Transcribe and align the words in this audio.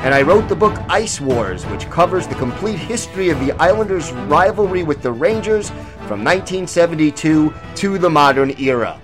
and 0.00 0.14
I 0.14 0.22
wrote 0.22 0.48
the 0.48 0.54
book 0.54 0.78
Ice 0.88 1.20
Wars, 1.20 1.64
which 1.66 1.90
covers 1.90 2.28
the 2.28 2.36
complete 2.36 2.78
history 2.78 3.30
of 3.30 3.40
the 3.40 3.50
Islanders' 3.52 4.12
rivalry 4.12 4.84
with 4.84 5.02
the 5.02 5.10
Rangers 5.10 5.70
from 6.06 6.22
1972 6.22 7.52
to 7.74 7.98
the 7.98 8.08
modern 8.08 8.56
era. 8.60 9.00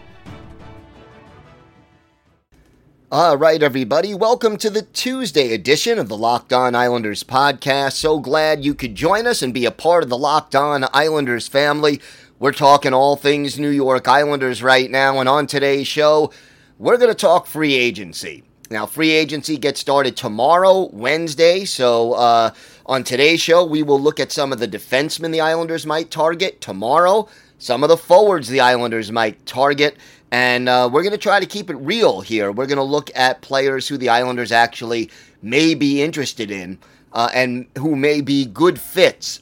All 3.11 3.37
right, 3.37 3.61
everybody, 3.61 4.15
welcome 4.15 4.57
to 4.59 4.71
the 4.71 4.83
Tuesday 4.83 5.53
edition 5.53 5.99
of 5.99 6.09
the 6.09 6.17
Locked 6.17 6.53
On 6.53 6.77
Islanders 6.77 7.25
podcast. 7.25 7.95
So 7.95 8.21
glad 8.21 8.65
you 8.65 8.73
could 8.75 8.95
join 8.95 9.27
us 9.27 9.43
and 9.43 9.53
be 9.53 9.67
a 9.67 9.73
part 9.73 10.05
of 10.05 10.09
the 10.11 10.19
Locked 10.19 10.55
On 10.55 10.85
Islanders 10.93 11.49
family. 11.49 12.01
We're 12.39 12.53
talking 12.53 12.95
all 12.95 13.17
things 13.17 13.59
New 13.59 13.69
York 13.69 14.07
Islanders 14.07 14.63
right 14.63 14.91
now, 14.91 15.19
and 15.19 15.29
on 15.29 15.49
today's 15.49 15.89
show, 15.89 16.33
we're 16.79 16.99
going 16.99 17.11
to 17.11 17.15
talk 17.15 17.47
free 17.47 17.75
agency. 17.75 18.45
Now, 18.75 18.87
free 18.87 19.13
agency 19.13 19.57
gets 19.57 19.79
started 19.79 20.17
tomorrow, 20.17 20.89
Wednesday. 20.93 21.65
So, 21.65 22.15
uh, 22.15 22.51
on 22.87 23.05
today's 23.05 23.41
show, 23.41 23.65
we 23.65 23.85
will 23.85 24.01
look 24.01 24.19
at 24.19 24.33
some 24.33 24.53
of 24.53 24.59
the 24.59 24.67
defensemen 24.67 25.31
the 25.31 25.41
Islanders 25.41 25.87
might 25.87 26.11
target 26.11 26.61
tomorrow, 26.61 27.29
some 27.59 27.85
of 27.85 27.89
the 27.89 27.97
forwards 27.97 28.49
the 28.49 28.59
Islanders 28.59 29.13
might 29.13 29.47
target, 29.47 29.97
and 30.33 30.69
uh, 30.69 30.91
we're 30.93 31.05
going 31.05 31.13
to 31.13 31.19
try 31.19 31.39
to 31.39 31.47
keep 31.47 31.71
it 31.71 31.77
real 31.77 32.21
here. 32.21 32.51
We're 32.51 32.67
going 32.67 32.79
to 32.79 32.83
look 32.83 33.13
at 33.15 33.43
players 33.43 33.87
who 33.87 33.97
the 33.97 34.09
Islanders 34.09 34.51
actually 34.51 35.09
may 35.41 35.77
be 35.77 36.03
interested 36.03 36.51
in 36.51 36.81
uh, 37.13 37.29
and 37.33 37.67
who 37.79 37.95
may 37.95 38.23
be 38.23 38.45
good 38.45 38.81
fits 38.81 39.41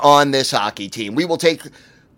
on 0.00 0.32
this 0.32 0.50
hockey 0.50 0.88
team. 0.88 1.14
We 1.14 1.24
will 1.24 1.36
take 1.36 1.62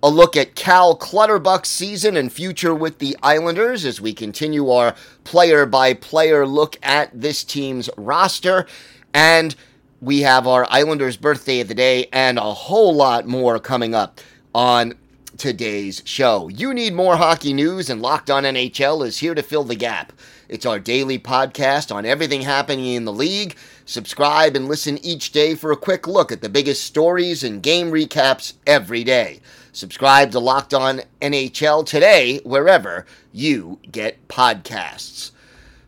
a 0.02 0.10
look 0.10 0.36
at 0.36 0.56
Cal 0.56 0.96
Clutterbuck's 0.96 1.68
season 1.68 2.16
and 2.16 2.32
future 2.32 2.74
with 2.74 2.98
the 2.98 3.16
Islanders 3.22 3.84
as 3.84 4.00
we 4.00 4.12
continue 4.12 4.68
our 4.68 4.96
player 5.22 5.64
by 5.64 5.94
player 5.94 6.44
look 6.46 6.76
at 6.82 7.10
this 7.12 7.44
team's 7.44 7.88
roster. 7.96 8.66
And 9.14 9.54
we 10.00 10.22
have 10.22 10.48
our 10.48 10.66
Islanders 10.68 11.16
birthday 11.16 11.60
of 11.60 11.68
the 11.68 11.74
day 11.74 12.08
and 12.12 12.36
a 12.36 12.52
whole 12.52 12.94
lot 12.94 13.28
more 13.28 13.60
coming 13.60 13.94
up 13.94 14.20
on 14.52 14.94
today's 15.38 16.02
show. 16.04 16.48
You 16.48 16.74
need 16.74 16.94
more 16.94 17.16
hockey 17.16 17.52
news, 17.52 17.88
and 17.88 18.02
Locked 18.02 18.30
On 18.30 18.42
NHL 18.42 19.06
is 19.06 19.18
here 19.18 19.34
to 19.34 19.42
fill 19.42 19.64
the 19.64 19.76
gap. 19.76 20.12
It's 20.48 20.66
our 20.66 20.78
daily 20.78 21.18
podcast 21.18 21.94
on 21.94 22.04
everything 22.04 22.42
happening 22.42 22.86
in 22.86 23.04
the 23.04 23.12
league. 23.12 23.56
Subscribe 23.86 24.56
and 24.56 24.68
listen 24.68 24.98
each 24.98 25.32
day 25.32 25.54
for 25.54 25.70
a 25.70 25.76
quick 25.76 26.06
look 26.06 26.32
at 26.32 26.42
the 26.42 26.48
biggest 26.48 26.84
stories 26.84 27.44
and 27.44 27.62
game 27.62 27.90
recaps 27.90 28.54
every 28.66 29.04
day. 29.04 29.40
Subscribe 29.72 30.30
to 30.32 30.38
Locked 30.38 30.74
On 30.74 31.00
NHL 31.20 31.84
today, 31.86 32.40
wherever 32.44 33.06
you 33.32 33.78
get 33.90 34.28
podcasts. 34.28 35.32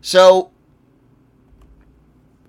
So, 0.01 0.51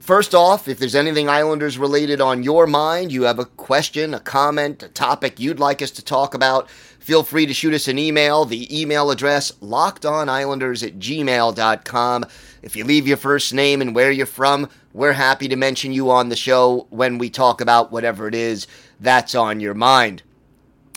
First 0.06 0.36
off, 0.36 0.68
if 0.68 0.78
there's 0.78 0.94
anything 0.94 1.28
Islanders 1.28 1.78
related 1.78 2.20
on 2.20 2.44
your 2.44 2.68
mind, 2.68 3.10
you 3.10 3.24
have 3.24 3.40
a 3.40 3.44
question, 3.44 4.14
a 4.14 4.20
comment, 4.20 4.84
a 4.84 4.88
topic 4.88 5.40
you'd 5.40 5.58
like 5.58 5.82
us 5.82 5.90
to 5.90 6.04
talk 6.04 6.32
about, 6.32 6.70
feel 6.70 7.24
free 7.24 7.44
to 7.44 7.52
shoot 7.52 7.74
us 7.74 7.88
an 7.88 7.98
email. 7.98 8.44
The 8.44 8.80
email 8.80 9.10
address, 9.10 9.50
lockedonislanders 9.60 10.86
at 10.86 11.00
gmail.com. 11.00 12.24
If 12.62 12.76
you 12.76 12.84
leave 12.84 13.08
your 13.08 13.16
first 13.16 13.52
name 13.52 13.82
and 13.82 13.96
where 13.96 14.12
you're 14.12 14.26
from, 14.26 14.68
we're 14.92 15.12
happy 15.12 15.48
to 15.48 15.56
mention 15.56 15.92
you 15.92 16.08
on 16.12 16.28
the 16.28 16.36
show 16.36 16.86
when 16.90 17.18
we 17.18 17.28
talk 17.28 17.60
about 17.60 17.90
whatever 17.90 18.28
it 18.28 18.34
is 18.36 18.68
that's 19.00 19.34
on 19.34 19.58
your 19.58 19.74
mind. 19.74 20.22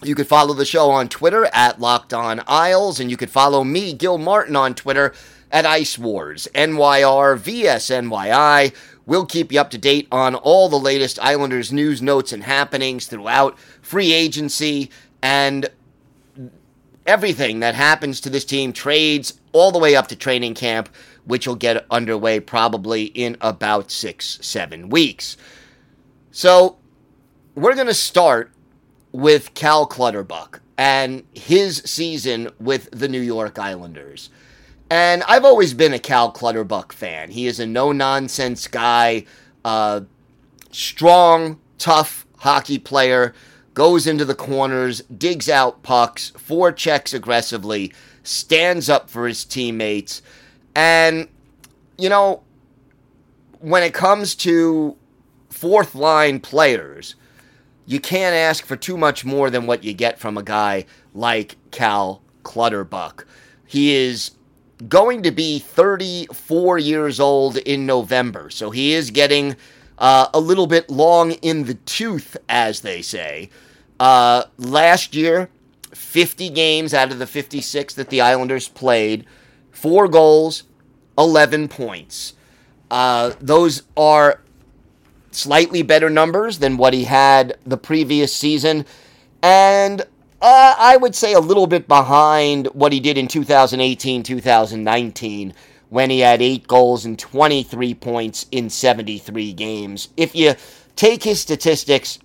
You 0.02 0.16
could 0.16 0.28
follow 0.28 0.54
the 0.54 0.66
show 0.66 0.92
on 0.92 1.10
Twitter 1.10 1.50
at 1.52 1.82
Locked 1.82 2.14
On 2.14 2.42
Isles, 2.48 3.02
and 3.02 3.12
you 3.12 3.18
could 3.18 3.30
follow 3.30 3.66
me, 3.66 3.92
Gil 3.92 4.18
Martin, 4.18 4.56
on 4.56 4.74
Twitter 4.74 5.14
at 5.52 5.66
Ice 5.66 5.98
Wars, 5.98 6.48
NYR, 6.56 7.38
VSNYI. 7.38 8.74
We'll 9.06 9.26
keep 9.26 9.52
you 9.52 9.60
up 9.60 9.72
to 9.72 9.78
date 9.78 10.08
on 10.10 10.36
all 10.36 10.70
the 10.70 10.80
latest 10.80 11.20
Islanders 11.20 11.74
news, 11.74 12.02
notes, 12.02 12.32
and 12.32 12.44
happenings 12.44 13.08
throughout 13.08 13.60
free 13.82 14.14
agency 14.14 14.90
and 15.22 15.70
everything 17.06 17.60
that 17.60 17.76
happens 17.76 18.22
to 18.22 18.30
this 18.30 18.46
team, 18.46 18.72
trades, 18.72 19.38
all 19.52 19.72
the 19.72 19.80
way 19.80 19.98
up 19.98 20.08
to 20.08 20.16
training 20.16 20.54
camp, 20.54 20.88
which 21.26 21.46
will 21.46 21.56
get 21.56 21.86
underway 21.92 22.40
probably 22.40 23.06
in 23.06 23.36
about 23.42 23.92
six, 23.92 24.40
seven 24.42 24.90
weeks. 24.90 25.36
So 26.32 26.78
we're 27.56 27.76
going 27.76 27.88
to 27.88 27.94
start 27.94 28.52
with 29.12 29.54
Cal 29.54 29.86
Clutterbuck 29.86 30.62
and 30.78 31.24
his 31.34 31.78
season 31.86 32.50
with 32.60 32.90
the 32.92 33.08
New 33.08 33.22
York 33.22 33.60
Islanders. 33.60 34.30
And 34.90 35.24
I've 35.24 35.46
always 35.46 35.74
been 35.74 35.94
a 35.94 36.00
Cal 36.00 36.32
Clutterbuck 36.32 36.94
fan. 36.94 37.32
He 37.32 37.48
is 37.48 37.60
a 37.60 37.68
no 37.68 37.92
nonsense 37.92 38.68
guy, 38.68 39.26
uh, 39.64 40.02
strong, 40.72 41.60
tough 41.78 42.26
hockey 42.38 42.80
player, 42.80 43.34
goes 43.74 44.08
into 44.08 44.26
the 44.26 44.36
corners, 44.36 45.02
digs 45.02 45.50
out 45.50 45.84
pucks, 45.84 46.32
forechecks 46.32 47.14
aggressively, 47.14 47.94
stands 48.24 48.90
up 48.90 49.10
for 49.10 49.28
his 49.28 49.46
teammates. 49.46 50.22
And, 50.76 51.28
you 51.98 52.10
know, 52.10 52.44
when 53.60 53.84
it 53.84 53.94
comes 53.94 54.34
to 54.36 54.96
fourth 55.50 55.94
line 55.94 56.40
players, 56.40 57.16
you 57.90 58.00
can't 58.00 58.36
ask 58.36 58.68
for 58.68 58.76
too 58.76 58.96
much 58.96 59.26
more 59.26 59.50
than 59.50 59.66
what 59.66 59.84
you 59.84 59.94
get 59.94 60.20
from 60.20 60.38
a 60.38 60.44
guy 60.44 60.86
like 61.16 61.58
Cal 61.72 62.22
Clutterbuck. 62.44 63.26
He 63.66 63.96
is 63.96 64.30
going 64.88 65.24
to 65.24 65.32
be 65.32 65.58
34 65.58 66.78
years 66.78 67.20
old 67.20 67.58
in 67.58 67.88
November. 67.88 68.52
So 68.52 68.70
he 68.70 68.94
is 68.94 69.10
getting 69.10 69.56
uh, 69.98 70.28
a 70.36 70.40
little 70.40 70.68
bit 70.68 70.92
long 70.92 71.32
in 71.32 71.64
the 71.64 71.74
tooth, 71.74 72.38
as 72.48 72.82
they 72.82 73.02
say. 73.02 73.50
Uh, 74.00 74.44
last 74.60 75.16
year, 75.16 75.50
50 75.92 76.52
games 76.52 76.94
out 76.94 77.12
of 77.12 77.18
the 77.18 77.26
56 77.26 77.96
that 77.96 78.10
the 78.10 78.22
Islanders 78.22 78.68
played, 78.68 79.26
four 79.72 80.08
goals, 80.08 80.62
11 81.18 81.68
points. 81.70 82.34
Uh, 82.92 83.34
those 83.42 83.82
are 83.98 84.42
slightly 85.32 85.82
better 85.82 86.10
numbers 86.10 86.60
than 86.60 86.78
what 86.78 86.94
he 86.94 87.04
had 87.06 87.58
the 87.66 87.78
previous 87.78 88.34
season. 88.34 88.86
And 89.42 90.02
uh, 90.42 90.76
I 90.78 90.98
would 90.98 91.16
say 91.16 91.34
a 91.34 91.40
little 91.40 91.68
bit 91.68 91.88
behind 91.88 92.68
what 92.68 92.94
he 92.94 93.00
did 93.00 93.18
in 93.18 93.28
2018 93.28 94.24
2019 94.24 95.54
when 95.90 96.10
he 96.10 96.20
had 96.20 96.42
eight 96.42 96.68
goals 96.68 97.06
and 97.06 97.18
23 97.18 97.94
points 97.96 98.46
in 98.52 98.70
73 98.70 99.54
games. 99.54 100.10
If 100.16 100.36
you 100.36 100.54
take 100.96 101.24
his 101.24 101.40
statistics 101.40 102.20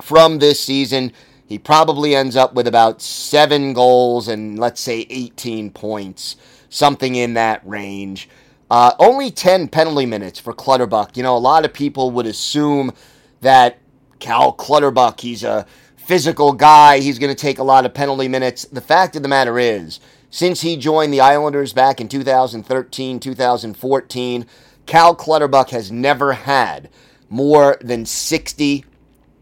from 0.00 0.38
this 0.38 0.62
season, 0.62 1.12
he 1.46 1.58
probably 1.58 2.14
ends 2.14 2.36
up 2.36 2.54
with 2.54 2.68
about 2.68 3.02
seven 3.02 3.72
goals 3.72 4.28
and 4.28 4.58
let's 4.58 4.80
say 4.80 5.06
18 5.10 5.70
points, 5.70 6.36
something 6.68 7.16
in 7.16 7.34
that 7.34 7.66
range. 7.66 8.28
Uh, 8.70 8.92
only 9.00 9.30
10 9.30 9.68
penalty 9.68 10.06
minutes 10.06 10.38
for 10.38 10.52
Clutterbuck. 10.52 11.16
You 11.16 11.24
know, 11.24 11.36
a 11.36 11.38
lot 11.38 11.64
of 11.64 11.72
people 11.72 12.12
would 12.12 12.26
assume 12.26 12.92
that 13.40 13.78
Cal 14.20 14.52
Clutterbuck, 14.52 15.20
he's 15.20 15.42
a 15.42 15.66
physical 15.96 16.52
guy. 16.52 17.00
He's 17.00 17.18
going 17.18 17.34
to 17.34 17.40
take 17.40 17.58
a 17.58 17.64
lot 17.64 17.84
of 17.84 17.92
penalty 17.92 18.28
minutes. 18.28 18.64
The 18.66 18.80
fact 18.80 19.16
of 19.16 19.22
the 19.22 19.28
matter 19.28 19.58
is, 19.58 19.98
since 20.30 20.60
he 20.60 20.76
joined 20.76 21.12
the 21.12 21.20
Islanders 21.20 21.72
back 21.72 22.00
in 22.00 22.08
2013, 22.08 23.18
2014, 23.18 24.46
Cal 24.86 25.14
Clutterbuck 25.16 25.70
has 25.70 25.90
never 25.90 26.32
had 26.32 26.88
more 27.28 27.76
than 27.80 28.06
60 28.06 28.84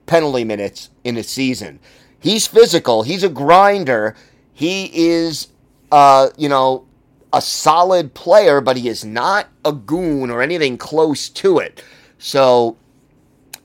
penalty 0.07 0.45
minutes 0.45 0.89
in 1.05 1.19
a 1.19 1.23
season. 1.23 1.81
He's 2.19 2.47
physical, 2.47 3.03
he's 3.03 3.23
a 3.23 3.29
grinder, 3.29 4.17
he 4.53 4.91
is, 4.93 5.49
uh, 5.93 6.31
you 6.37 6.49
know, 6.49 6.88
a 7.33 7.41
solid 7.41 8.15
player, 8.15 8.61
but 8.61 8.77
he 8.77 8.89
is 8.89 9.05
not 9.05 9.49
a 9.65 9.73
goon 9.73 10.31
or 10.31 10.43
anything 10.43 10.79
close 10.79 11.29
to 11.29 11.59
it. 11.59 11.83
So, 12.19 12.77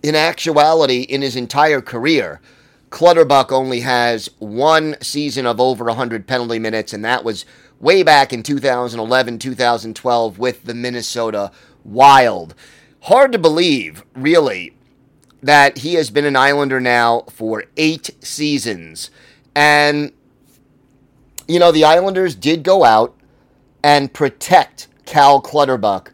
in 0.01 0.15
actuality, 0.15 1.01
in 1.01 1.21
his 1.21 1.35
entire 1.35 1.81
career, 1.81 2.41
Clutterbuck 2.89 3.51
only 3.51 3.79
has 3.79 4.29
one 4.37 4.95
season 5.01 5.45
of 5.45 5.59
over 5.59 5.85
100 5.85 6.27
penalty 6.27 6.59
minutes, 6.59 6.93
and 6.93 7.03
that 7.03 7.23
was 7.23 7.45
way 7.79 8.03
back 8.03 8.31
in 8.31 8.43
2011, 8.43 9.39
2012 9.39 10.37
with 10.37 10.63
the 10.65 10.73
Minnesota 10.73 11.51
Wild. 11.83 12.53
Hard 13.01 13.31
to 13.31 13.39
believe, 13.39 14.03
really, 14.13 14.75
that 15.41 15.79
he 15.79 15.95
has 15.95 16.09
been 16.09 16.25
an 16.25 16.35
Islander 16.35 16.79
now 16.79 17.21
for 17.29 17.65
eight 17.75 18.11
seasons. 18.23 19.09
And, 19.55 20.11
you 21.47 21.59
know, 21.59 21.71
the 21.71 21.85
Islanders 21.85 22.35
did 22.35 22.63
go 22.63 22.83
out 22.83 23.15
and 23.83 24.13
protect 24.13 24.87
Cal 25.05 25.41
Clutterbuck 25.41 26.13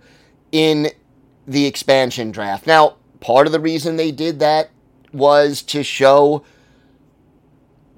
in 0.51 0.89
the 1.47 1.65
expansion 1.65 2.31
draft. 2.31 2.67
Now, 2.67 2.97
part 3.19 3.47
of 3.47 3.53
the 3.53 3.59
reason 3.59 3.95
they 3.95 4.11
did 4.11 4.39
that 4.39 4.71
was 5.13 5.61
to 5.63 5.83
show 5.83 6.43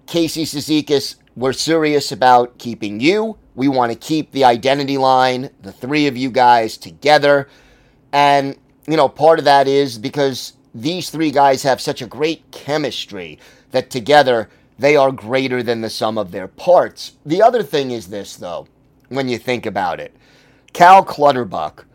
Casey 0.05 0.43
Cizikas 0.43 1.15
we're 1.35 1.53
serious 1.53 2.11
about 2.11 2.57
keeping 2.57 2.99
you. 2.99 3.37
We 3.55 3.67
want 3.67 3.91
to 3.91 3.97
keep 3.97 4.31
the 4.31 4.43
identity 4.43 4.97
line, 4.97 5.49
the 5.61 5.71
three 5.71 6.07
of 6.07 6.17
you 6.17 6.29
guys 6.29 6.77
together. 6.77 7.47
And, 8.11 8.57
you 8.87 8.97
know, 8.97 9.07
part 9.07 9.39
of 9.39 9.45
that 9.45 9.67
is 9.67 9.97
because 9.97 10.53
these 10.75 11.09
three 11.09 11.31
guys 11.31 11.63
have 11.63 11.79
such 11.79 12.01
a 12.01 12.07
great 12.07 12.51
chemistry 12.51 13.39
that 13.71 13.89
together 13.89 14.49
they 14.77 14.95
are 14.95 15.11
greater 15.11 15.63
than 15.63 15.81
the 15.81 15.89
sum 15.89 16.17
of 16.17 16.31
their 16.31 16.47
parts. 16.47 17.13
The 17.25 17.41
other 17.41 17.63
thing 17.63 17.91
is 17.91 18.07
this, 18.07 18.35
though, 18.35 18.67
when 19.11 19.29
you 19.29 19.37
think 19.37 19.65
about 19.65 19.99
it 19.99 20.15
Cal 20.73 21.03
Clutterbuck 21.03 21.85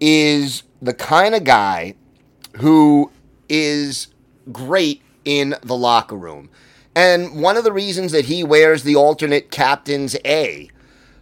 is 0.00 0.62
the 0.82 0.94
kind 0.94 1.34
of 1.34 1.44
guy 1.44 1.94
who 2.58 3.10
is 3.48 4.08
great 4.52 5.00
in 5.24 5.54
the 5.62 5.76
locker 5.76 6.16
room. 6.16 6.50
And 6.94 7.40
one 7.40 7.56
of 7.56 7.64
the 7.64 7.72
reasons 7.72 8.12
that 8.12 8.26
he 8.26 8.44
wears 8.44 8.82
the 8.82 8.94
alternate 8.94 9.50
captain's 9.50 10.14
A 10.24 10.68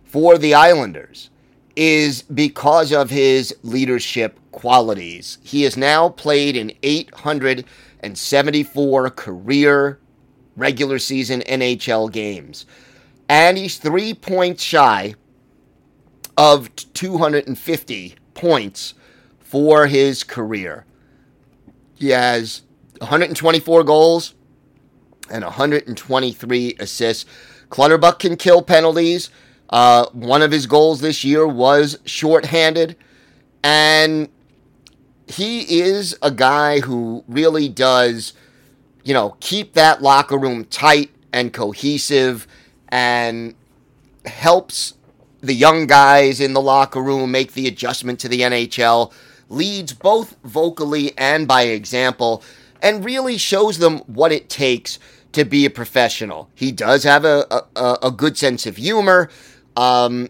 for 0.05 0.37
the 0.37 0.55
Islanders 0.55 1.31
is 1.77 2.23
because 2.23 2.93
of 2.93 3.09
his 3.09 3.55
leadership 3.63 4.39
qualities. 4.51 5.39
He 5.43 5.63
has 5.63 5.77
now 5.77 6.09
played 6.11 6.57
in 6.57 6.73
874 6.83 9.11
career 9.11 10.01
regular 10.57 10.99
season 10.99 11.41
NHL 11.43 12.11
games. 12.13 12.67
And 13.29 13.57
he's 13.57 13.79
three 13.79 14.15
points 14.15 14.63
shy 14.63 15.15
of 16.37 16.75
250 16.95 18.15
points 18.35 18.95
for 19.39 19.87
his 19.87 20.25
career. 20.25 20.85
He 21.95 22.11
has 22.11 22.63
124 22.99 23.85
goals 23.85 24.35
and 25.31 25.45
123 25.45 26.77
assists. 26.79 27.25
Clutterbuck 27.71 28.19
can 28.19 28.37
kill 28.37 28.63
penalties. 28.63 29.31
Uh, 29.71 30.07
one 30.13 30.43
of 30.43 30.53
his 30.53 30.67
goals 30.67 31.01
this 31.01 31.25
year 31.25 31.47
was 31.47 31.99
shorthanded. 32.05 32.97
And 33.63 34.29
he 35.27 35.81
is 35.81 36.17
a 36.23 36.31
guy 36.31 36.81
who 36.81 37.25
really 37.29 37.69
does, 37.69 38.35
you 39.05 39.15
know, 39.15 39.37
keep 39.41 39.75
that 39.75 40.03
locker 40.03 40.37
room 40.37 40.65
tight 40.67 41.11
and 41.33 41.53
cohesive 41.53 42.47
and 42.93 43.55
helps 44.27 44.95
the 45.41 45.55
young 45.55 45.87
guys 45.87 46.41
in 46.41 46.53
the 46.53 46.61
locker 46.61 47.03
room 47.03 47.33
make 47.33 47.55
the 47.55 47.67
adjustment 47.67 48.21
to 48.21 48.29
the 48.29 48.43
NHL, 48.43 49.13
leads 49.49 49.93
both 49.93 50.37
vocally 50.45 51.17
and 51.19 51.49
by 51.49 51.63
example, 51.63 52.45
and 52.81 53.05
really 53.05 53.39
shows 53.39 53.79
them 53.79 53.99
what 54.01 54.31
it 54.31 54.49
takes 54.49 54.99
to 55.33 55.45
be 55.45 55.65
a 55.65 55.71
professional. 55.71 56.51
He 56.55 56.71
does 56.71 57.03
have 57.05 57.25
a, 57.25 57.65
a, 57.75 57.99
a 58.03 58.11
good 58.11 58.37
sense 58.37 58.67
of 58.67 58.77
humor. 58.77 59.31
Um, 59.77 60.29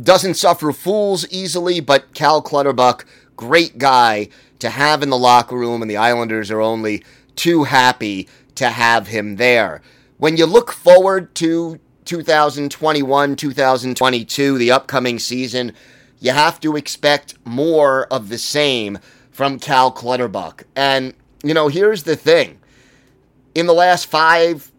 doesn't 0.00 0.34
suffer 0.34 0.72
fools 0.72 1.26
easily, 1.30 1.80
but 1.80 2.12
Cal 2.14 2.42
Clutterbuck, 2.42 3.06
great 3.36 3.78
guy 3.78 4.28
to 4.58 4.68
have 4.68 5.02
in 5.02 5.08
the 5.08 5.18
locker 5.18 5.56
room, 5.56 5.80
and 5.80 5.90
the 5.90 5.96
Islanders 5.96 6.50
are 6.50 6.60
only 6.60 7.02
too 7.36 7.64
happy 7.64 8.28
to 8.56 8.68
have 8.68 9.08
him 9.08 9.36
there. 9.36 9.80
When 10.20 10.36
you 10.36 10.44
look 10.44 10.70
forward 10.70 11.34
to 11.36 11.80
2021, 12.04 13.36
2022, 13.36 14.58
the 14.58 14.70
upcoming 14.70 15.18
season, 15.18 15.72
you 16.18 16.32
have 16.32 16.60
to 16.60 16.76
expect 16.76 17.36
more 17.46 18.04
of 18.08 18.28
the 18.28 18.36
same 18.36 18.98
from 19.30 19.58
Cal 19.58 19.90
Clutterbuck. 19.90 20.64
And, 20.76 21.14
you 21.42 21.54
know, 21.54 21.68
here's 21.68 22.02
the 22.02 22.16
thing 22.16 22.58
in 23.54 23.66
the 23.66 23.72
last 23.72 24.08
five 24.08 24.70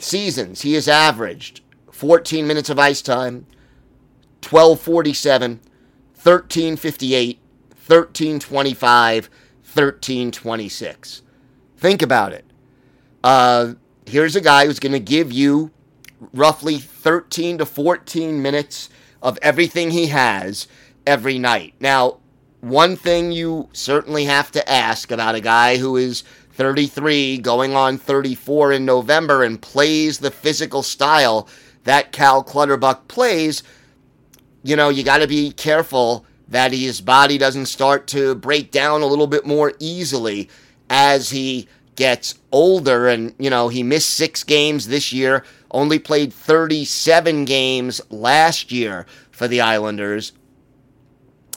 seasons, 0.00 0.62
he 0.62 0.74
has 0.74 0.88
averaged 0.88 1.60
14 1.92 2.44
minutes 2.44 2.68
of 2.68 2.80
ice 2.80 3.00
time, 3.00 3.46
1247, 4.42 5.60
1358, 6.14 7.38
1325, 7.86 9.24
1326. 9.62 11.22
Think 11.76 12.02
about 12.02 12.32
it. 12.32 12.44
Uh, 13.22 13.74
here's 14.08 14.36
a 14.36 14.40
guy 14.40 14.66
who's 14.66 14.80
going 14.80 14.92
to 14.92 15.00
give 15.00 15.32
you 15.32 15.70
roughly 16.32 16.78
13 16.78 17.58
to 17.58 17.66
14 17.66 18.42
minutes 18.42 18.88
of 19.22 19.38
everything 19.42 19.90
he 19.90 20.06
has 20.06 20.66
every 21.06 21.38
night. 21.38 21.74
Now, 21.78 22.18
one 22.60 22.96
thing 22.96 23.30
you 23.30 23.68
certainly 23.72 24.24
have 24.24 24.50
to 24.52 24.68
ask 24.68 25.10
about 25.10 25.34
a 25.34 25.40
guy 25.40 25.76
who 25.76 25.96
is 25.96 26.24
33, 26.52 27.38
going 27.38 27.74
on 27.76 27.98
34 27.98 28.72
in 28.72 28.84
November, 28.84 29.44
and 29.44 29.62
plays 29.62 30.18
the 30.18 30.30
physical 30.30 30.82
style 30.82 31.48
that 31.84 32.10
Cal 32.10 32.42
Clutterbuck 32.42 33.06
plays, 33.06 33.62
you 34.64 34.74
know, 34.74 34.88
you 34.88 35.04
got 35.04 35.18
to 35.18 35.28
be 35.28 35.52
careful 35.52 36.26
that 36.48 36.72
his 36.72 37.00
body 37.00 37.38
doesn't 37.38 37.66
start 37.66 38.06
to 38.08 38.34
break 38.34 38.70
down 38.72 39.02
a 39.02 39.06
little 39.06 39.26
bit 39.26 39.46
more 39.46 39.72
easily 39.78 40.48
as 40.90 41.30
he 41.30 41.68
gets 41.98 42.36
older. 42.52 43.08
And, 43.08 43.34
you 43.40 43.50
know, 43.50 43.68
he 43.68 43.82
missed 43.82 44.10
six 44.10 44.44
games 44.44 44.86
this 44.86 45.12
year, 45.12 45.44
only 45.72 45.98
played 45.98 46.32
37 46.32 47.44
games 47.44 48.00
last 48.08 48.70
year 48.70 49.04
for 49.32 49.48
the 49.48 49.60
Islanders. 49.60 50.32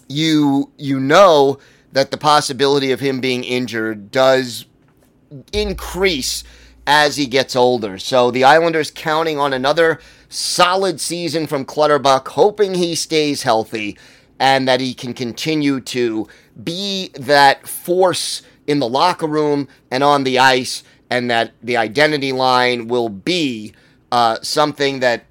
You, 0.09 0.71
you 0.77 0.99
know 0.99 1.59
that 1.91 2.09
the 2.09 2.17
possibility 2.17 2.91
of 2.91 2.99
him 2.99 3.21
being 3.21 3.43
injured 3.43 4.09
does 4.09 4.65
increase 5.53 6.43
as 6.87 7.17
he 7.17 7.27
gets 7.27 7.55
older. 7.55 7.99
So 7.99 8.31
the 8.31 8.43
Islanders 8.43 8.89
counting 8.89 9.37
on 9.37 9.53
another 9.53 9.99
solid 10.27 10.99
season 10.99 11.45
from 11.45 11.65
Clutterbuck, 11.65 12.29
hoping 12.29 12.73
he 12.73 12.95
stays 12.95 13.43
healthy 13.43 13.95
and 14.39 14.67
that 14.67 14.81
he 14.81 14.95
can 14.95 15.13
continue 15.13 15.79
to 15.81 16.27
be 16.63 17.09
that 17.09 17.67
force 17.67 18.41
in 18.67 18.79
the 18.79 18.87
locker 18.87 19.27
room 19.27 19.67
and 19.89 20.03
on 20.03 20.23
the 20.23 20.39
ice, 20.39 20.83
and 21.09 21.29
that 21.29 21.51
the 21.61 21.77
identity 21.77 22.31
line 22.31 22.87
will 22.87 23.09
be 23.09 23.73
uh, 24.11 24.37
something 24.41 24.99
that 24.99 25.25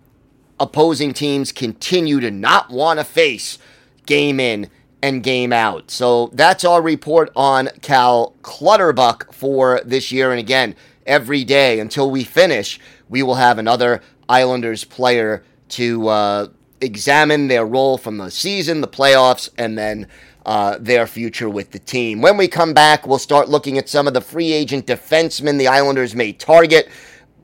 opposing 0.59 1.13
teams 1.15 1.53
continue 1.53 2.21
to 2.21 2.31
not 2.31 2.71
want 2.71 2.99
to 2.99 3.05
face 3.05 3.59
game 4.07 4.39
in 4.39 4.69
and 5.03 5.23
game 5.23 5.53
out. 5.53 5.91
So 5.91 6.31
that's 6.35 6.65
our 6.65 6.83
report 6.83 7.31
on 7.35 7.69
Cal 7.81 8.35
Clutterbuck 8.43 9.33
for 9.33 9.81
this 9.85 10.13
year. 10.13 10.31
And 10.31 10.39
again, 10.39 10.77
every 11.07 11.45
day 11.45 11.81
until 11.81 12.11
we 12.11 12.25
finish, 12.25 12.79
we 13.09 13.23
will 13.23 13.37
have 13.37 13.59
another 13.59 14.03
Islanders 14.29 14.85
player 14.85 15.43
to 15.71 16.09
uh, 16.09 16.49
examine 16.81 17.49
their 17.49 17.65
role 17.65 17.99
from 17.99 18.19
the 18.19 18.31
season, 18.31 18.81
the 18.81 18.89
playoffs, 18.89 19.49
and 19.57 19.79
then 19.79 20.07
uh, 20.47 20.79
their 20.81 21.07
future 21.07 21.49
with 21.49 21.71
the 21.71 21.79
team. 21.79 22.21
When 22.21 22.37
we 22.37 22.49
come 22.49 22.73
back, 22.75 23.07
we'll 23.07 23.19
start 23.19 23.49
looking 23.49 23.79
at 23.79 23.89
some 23.89 24.07
of 24.07 24.15
the 24.15 24.21
free 24.21 24.53
agent 24.53 24.87
defensemen 24.87 25.59
the 25.59 25.69
Islanders 25.69 26.15
may 26.15 26.33
target. 26.33 26.89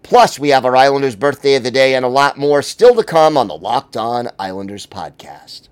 Plus, 0.02 0.38
we 0.38 0.50
have 0.50 0.64
our 0.64 0.76
Islanders 0.76 1.16
birthday 1.16 1.56
of 1.56 1.64
the 1.64 1.70
day 1.70 1.94
and 1.94 2.04
a 2.04 2.08
lot 2.08 2.38
more 2.38 2.62
still 2.62 2.94
to 2.94 3.02
come 3.02 3.36
on 3.36 3.48
the 3.48 3.56
Locked 3.56 3.96
On 3.96 4.28
Islanders 4.38 4.86
podcast. 4.86 5.68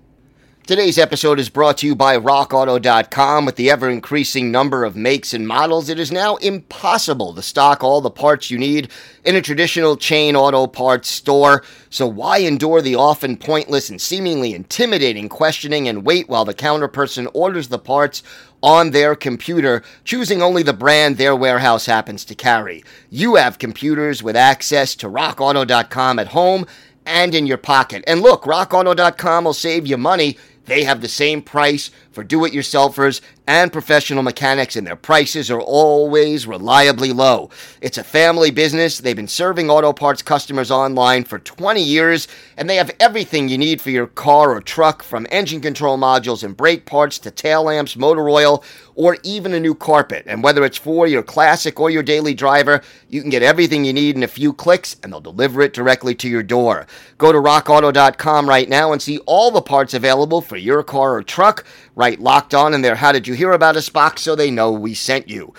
Today's 0.67 0.97
episode 0.97 1.39
is 1.39 1.47
brought 1.47 1.77
to 1.77 1.85
you 1.85 1.93
by 1.93 2.17
RockAuto.com. 2.17 3.45
With 3.45 3.55
the 3.55 3.69
ever 3.69 3.87
increasing 3.87 4.49
number 4.49 4.83
of 4.83 4.95
makes 4.95 5.31
and 5.31 5.47
models, 5.47 5.89
it 5.89 5.99
is 5.99 6.11
now 6.11 6.37
impossible 6.37 7.35
to 7.35 7.43
stock 7.43 7.83
all 7.83 8.01
the 8.01 8.09
parts 8.09 8.49
you 8.49 8.57
need 8.57 8.89
in 9.23 9.35
a 9.35 9.43
traditional 9.43 9.95
chain 9.95 10.35
auto 10.35 10.65
parts 10.65 11.07
store. 11.07 11.63
So, 11.91 12.07
why 12.07 12.39
endure 12.39 12.81
the 12.81 12.95
often 12.95 13.37
pointless 13.37 13.91
and 13.91 14.01
seemingly 14.01 14.55
intimidating 14.55 15.29
questioning 15.29 15.87
and 15.87 16.03
wait 16.03 16.29
while 16.29 16.45
the 16.45 16.53
counter 16.55 16.87
person 16.87 17.27
orders 17.35 17.67
the 17.67 17.77
parts 17.77 18.23
on 18.63 18.89
their 18.89 19.15
computer, 19.15 19.83
choosing 20.03 20.41
only 20.41 20.63
the 20.63 20.73
brand 20.73 21.17
their 21.17 21.35
warehouse 21.35 21.85
happens 21.85 22.25
to 22.25 22.33
carry? 22.33 22.83
You 23.11 23.35
have 23.35 23.59
computers 23.59 24.23
with 24.23 24.35
access 24.35 24.95
to 24.95 25.09
RockAuto.com 25.09 26.17
at 26.17 26.29
home 26.29 26.65
and 27.05 27.35
in 27.35 27.45
your 27.45 27.59
pocket. 27.59 28.03
And 28.07 28.21
look, 28.21 28.45
RockAuto.com 28.45 29.43
will 29.43 29.53
save 29.53 29.85
you 29.85 29.95
money 29.95 30.39
they 30.65 30.83
have 30.83 31.01
the 31.01 31.07
same 31.07 31.41
price 31.41 31.91
for 32.11 32.23
do 32.23 32.45
it 32.45 32.53
yourselfers 32.53 33.21
and 33.47 33.71
professional 33.71 34.23
mechanics, 34.23 34.75
and 34.75 34.85
their 34.85 34.95
prices 34.95 35.51
are 35.51 35.61
always 35.61 36.47
reliably 36.47 37.11
low. 37.11 37.49
It's 37.81 37.97
a 37.97 38.03
family 38.03 38.51
business. 38.51 38.97
They've 38.97 39.15
been 39.15 39.27
serving 39.27 39.69
auto 39.69 39.93
parts 39.93 40.21
customers 40.21 40.71
online 40.71 41.23
for 41.23 41.39
20 41.39 41.81
years, 41.81 42.27
and 42.57 42.69
they 42.69 42.75
have 42.77 42.91
everything 42.99 43.49
you 43.49 43.57
need 43.57 43.81
for 43.81 43.89
your 43.89 44.07
car 44.07 44.51
or 44.51 44.61
truck 44.61 45.03
from 45.03 45.27
engine 45.31 45.61
control 45.61 45.97
modules 45.97 46.43
and 46.43 46.57
brake 46.57 46.85
parts 46.85 47.19
to 47.19 47.31
tail 47.31 47.63
lamps, 47.63 47.95
motor 47.95 48.29
oil, 48.29 48.63
or 48.95 49.17
even 49.23 49.53
a 49.53 49.59
new 49.59 49.75
carpet. 49.75 50.23
And 50.25 50.41
whether 50.41 50.63
it's 50.63 50.77
for 50.77 51.05
your 51.05 51.23
classic 51.23 51.79
or 51.79 51.89
your 51.89 52.03
daily 52.03 52.33
driver, 52.33 52.81
you 53.09 53.21
can 53.21 53.29
get 53.29 53.43
everything 53.43 53.85
you 53.85 53.93
need 53.93 54.15
in 54.15 54.23
a 54.23 54.27
few 54.27 54.53
clicks, 54.53 54.95
and 55.03 55.11
they'll 55.11 55.21
deliver 55.21 55.61
it 55.61 55.73
directly 55.73 56.15
to 56.15 56.29
your 56.29 56.43
door. 56.43 56.87
Go 57.17 57.31
to 57.31 57.37
rockauto.com 57.37 58.47
right 58.47 58.69
now 58.69 58.91
and 58.91 59.01
see 59.01 59.19
all 59.19 59.51
the 59.51 59.61
parts 59.61 59.93
available 59.93 60.41
for 60.41 60.57
your 60.57 60.83
car 60.83 61.15
or 61.15 61.23
truck. 61.23 61.65
Write 61.95 62.19
locked 62.19 62.53
on 62.53 62.73
in 62.73 62.81
their 62.81 62.95
How 62.95 63.11
Did 63.13 63.27
You 63.27 63.33
Hear 63.33 63.53
About 63.53 63.77
Us 63.77 63.89
box 63.89 64.21
so 64.21 64.35
they 64.35 64.51
know 64.51 64.71
we 64.71 64.93
sent 64.93 65.29
you. 65.29 65.53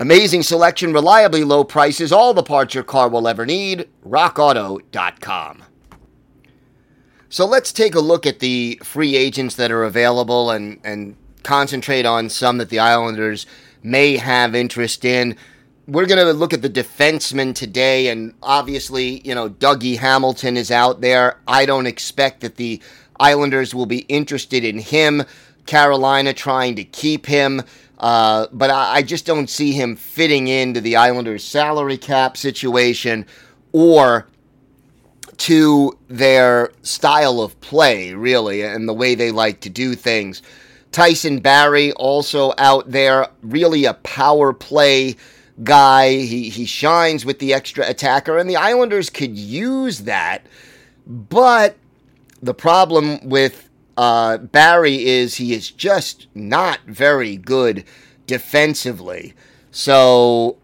Amazing 0.00 0.42
selection, 0.42 0.92
reliably 0.92 1.44
low 1.44 1.62
prices, 1.62 2.12
all 2.12 2.34
the 2.34 2.42
parts 2.42 2.74
your 2.74 2.82
car 2.82 3.08
will 3.08 3.28
ever 3.28 3.46
need. 3.46 3.88
RockAuto.com. 4.04 5.64
So 7.28 7.46
let's 7.46 7.72
take 7.72 7.94
a 7.94 8.00
look 8.00 8.26
at 8.26 8.40
the 8.40 8.80
free 8.82 9.16
agents 9.16 9.54
that 9.54 9.70
are 9.70 9.84
available 9.84 10.50
and, 10.50 10.80
and 10.84 11.16
concentrate 11.44 12.04
on 12.04 12.28
some 12.28 12.58
that 12.58 12.68
the 12.68 12.80
Islanders 12.80 13.46
may 13.82 14.16
have 14.16 14.54
interest 14.54 15.04
in. 15.04 15.36
We're 15.86 16.06
going 16.06 16.24
to 16.24 16.32
look 16.32 16.52
at 16.52 16.62
the 16.62 16.70
defensemen 16.70 17.54
today, 17.54 18.08
and 18.08 18.34
obviously, 18.42 19.26
you 19.26 19.34
know, 19.34 19.48
Dougie 19.48 19.98
Hamilton 19.98 20.56
is 20.56 20.70
out 20.70 21.00
there. 21.00 21.40
I 21.48 21.66
don't 21.66 21.86
expect 21.86 22.40
that 22.42 22.56
the 22.56 22.80
Islanders 23.22 23.74
will 23.74 23.86
be 23.86 24.00
interested 24.08 24.64
in 24.64 24.78
him. 24.78 25.22
Carolina 25.66 26.32
trying 26.32 26.74
to 26.76 26.84
keep 26.84 27.26
him. 27.26 27.62
Uh, 27.98 28.48
but 28.52 28.68
I, 28.68 28.96
I, 28.96 29.02
just 29.02 29.26
don't 29.26 29.48
see 29.48 29.70
him 29.70 29.94
fitting 29.94 30.48
into 30.48 30.80
the 30.80 30.96
Islanders' 30.96 31.44
salary 31.44 31.96
cap 31.96 32.36
situation 32.36 33.26
or 33.70 34.26
to 35.36 35.96
their 36.08 36.72
style 36.82 37.40
of 37.40 37.60
play, 37.60 38.12
really, 38.12 38.62
and 38.62 38.88
the 38.88 38.92
way 38.92 39.14
they 39.14 39.30
like 39.30 39.60
to 39.60 39.70
do 39.70 39.94
things. 39.94 40.42
Tyson 40.90 41.38
Barrie 41.38 41.92
also 41.92 42.52
out 42.58 42.90
there, 42.90 43.28
really 43.42 43.84
a 43.84 43.94
power 43.94 44.52
play 44.52 45.16
guy. 45.62 46.10
He 46.10 46.48
he 46.48 46.64
shines 46.66 47.24
with 47.24 47.38
the 47.38 47.54
extra 47.54 47.88
attacker, 47.88 48.36
and 48.36 48.50
the 48.50 48.56
Islanders 48.56 49.10
could 49.10 49.36
use 49.36 50.00
that. 50.00 50.44
But 51.06 51.76
the 52.42 52.54
problem 52.54 53.28
with 53.28 53.68
uh, 53.96 54.38
Barrie 54.38 55.06
is 55.06 55.36
he 55.36 55.52
is 55.54 55.70
just 55.70 56.26
not 56.34 56.80
very 56.86 57.36
good 57.36 57.84
defensively. 58.26 59.34
So, 59.70 60.58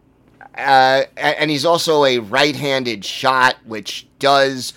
uh, 0.56 1.04
and 1.16 1.50
he's 1.50 1.64
also 1.64 2.04
a 2.04 2.18
right-handed 2.18 3.04
shot, 3.04 3.56
which 3.64 4.06
does 4.18 4.74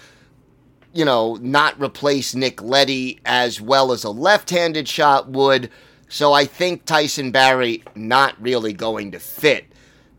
you 0.93 1.05
know, 1.05 1.35
not 1.41 1.79
replace 1.81 2.35
Nick 2.35 2.61
Leddy 2.61 3.19
as 3.25 3.61
well 3.61 3.91
as 3.91 4.03
a 4.03 4.09
left-handed 4.09 4.87
shot 4.87 5.29
would. 5.29 5.69
So 6.09 6.33
I 6.33 6.45
think 6.45 6.85
Tyson 6.85 7.31
Barrie 7.31 7.83
not 7.95 8.41
really 8.41 8.73
going 8.73 9.11
to 9.11 9.19
fit 9.19 9.65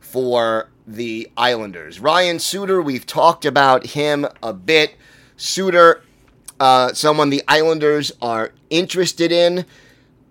for 0.00 0.70
the 0.86 1.30
Islanders. 1.36 2.00
Ryan 2.00 2.38
Suter, 2.38 2.80
we've 2.80 3.06
talked 3.06 3.44
about 3.44 3.88
him 3.88 4.26
a 4.42 4.52
bit. 4.52 4.94
Suter, 5.36 6.02
uh, 6.62 6.94
someone 6.94 7.28
the 7.30 7.42
Islanders 7.48 8.12
are 8.22 8.52
interested 8.70 9.32
in, 9.32 9.66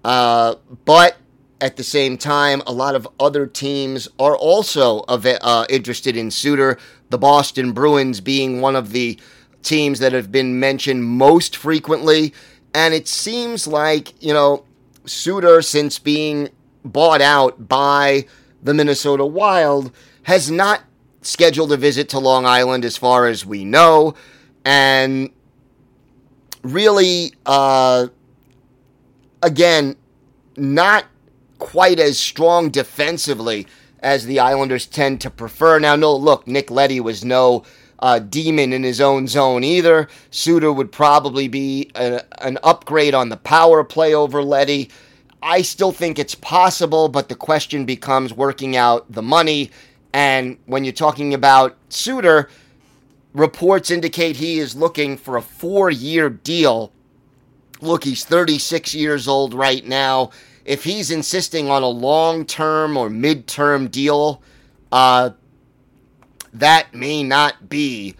uh, 0.06 0.56
but 0.86 1.18
at 1.60 1.76
the 1.76 1.84
same 1.84 2.18
time, 2.18 2.62
a 2.66 2.72
lot 2.72 2.96
of 2.96 3.06
other 3.20 3.46
teams 3.46 4.08
are 4.18 4.38
also 4.38 5.00
uh, 5.10 5.66
interested 5.70 6.16
in 6.16 6.32
Suter. 6.32 6.78
The 7.10 7.18
Boston 7.18 7.74
Bruins 7.74 8.22
being 8.22 8.62
one 8.62 8.78
of 8.78 8.94
the 8.94 9.20
teams 9.62 10.00
that 10.00 10.14
have 10.14 10.32
been 10.32 10.58
mentioned 10.58 11.04
most 11.04 11.58
frequently. 11.58 12.34
And 12.74 12.94
it 12.94 13.10
seems 13.10 13.68
like, 13.68 14.14
you 14.24 14.34
know, 14.34 14.64
Suter, 15.06 15.62
since 15.62 16.00
being 16.00 16.48
bought 16.86 17.20
out 17.20 17.68
by 17.68 18.26
the 18.64 18.74
Minnesota 18.74 19.26
Wild, 19.26 19.92
has 20.24 20.50
not 20.50 20.84
scheduled 21.24 21.74
a 21.74 21.78
visit 21.78 22.08
to 22.10 22.20
Long 22.20 22.46
Island 22.46 22.86
as 22.86 22.96
far 22.96 23.28
as 23.28 23.46
we 23.46 23.66
know. 23.66 24.16
And 24.64 25.32
really, 26.64 27.34
uh, 27.46 28.08
again, 29.42 29.96
not 30.58 31.06
quite 31.60 32.00
as 32.00 32.18
strong 32.18 32.70
defensively 32.70 33.68
as 34.00 34.26
the 34.26 34.40
Islanders 34.40 34.86
tend 34.86 35.22
to 35.22 35.30
prefer. 35.30 35.80
Now, 35.80 35.96
no, 35.96 36.16
look, 36.16 36.48
Nick 36.48 36.72
Leddy 36.72 37.00
was 37.00 37.24
no 37.24 37.64
uh, 38.00 38.20
demon 38.20 38.74
in 38.74 38.84
his 38.84 39.00
own 39.00 39.28
zone 39.28 39.64
either. 39.64 40.08
Suter 40.32 40.72
would 40.72 40.92
probably 40.92 41.48
be 41.48 41.92
a, 41.96 42.22
an 42.44 42.58
upgrade 42.64 43.14
on 43.14 43.30
the 43.30 43.38
power 43.38 43.84
play 43.84 44.14
over 44.14 44.42
Leddy. 44.42 44.90
I 45.44 45.62
still 45.62 45.92
think 45.92 46.20
it's 46.20 46.36
possible, 46.36 47.10
but 47.10 47.30
the 47.30 47.36
question 47.36 47.86
becomes 47.86 48.34
working 48.34 48.76
out 48.76 49.12
the 49.12 49.22
money. 49.22 49.72
And 50.14 50.58
when 50.66 50.84
you're 50.84 50.94
talking 50.94 51.34
about 51.34 51.78
Suter, 51.90 52.50
reports 53.34 53.92
indicate 53.92 54.38
he 54.38 54.60
is 54.60 54.76
looking 54.76 55.18
for 55.18 55.38
a 55.38 55.42
four 55.42 55.90
year 55.90 56.30
deal. 56.30 56.92
Look, 57.82 58.04
he's 58.04 58.24
36 58.24 58.94
years 58.94 59.28
old 59.28 59.54
right 59.54 59.86
now. 59.86 60.32
If 60.66 60.84
he's 60.84 61.10
insisting 61.10 61.70
on 61.70 61.82
a 61.82 61.88
long 61.88 62.46
term 62.46 62.96
or 62.96 63.10
mid 63.10 63.48
term 63.48 63.88
deal, 63.88 64.42
uh, 64.92 65.32
that 66.54 66.94
may 66.94 67.24
not 67.24 67.70
be 67.70 68.16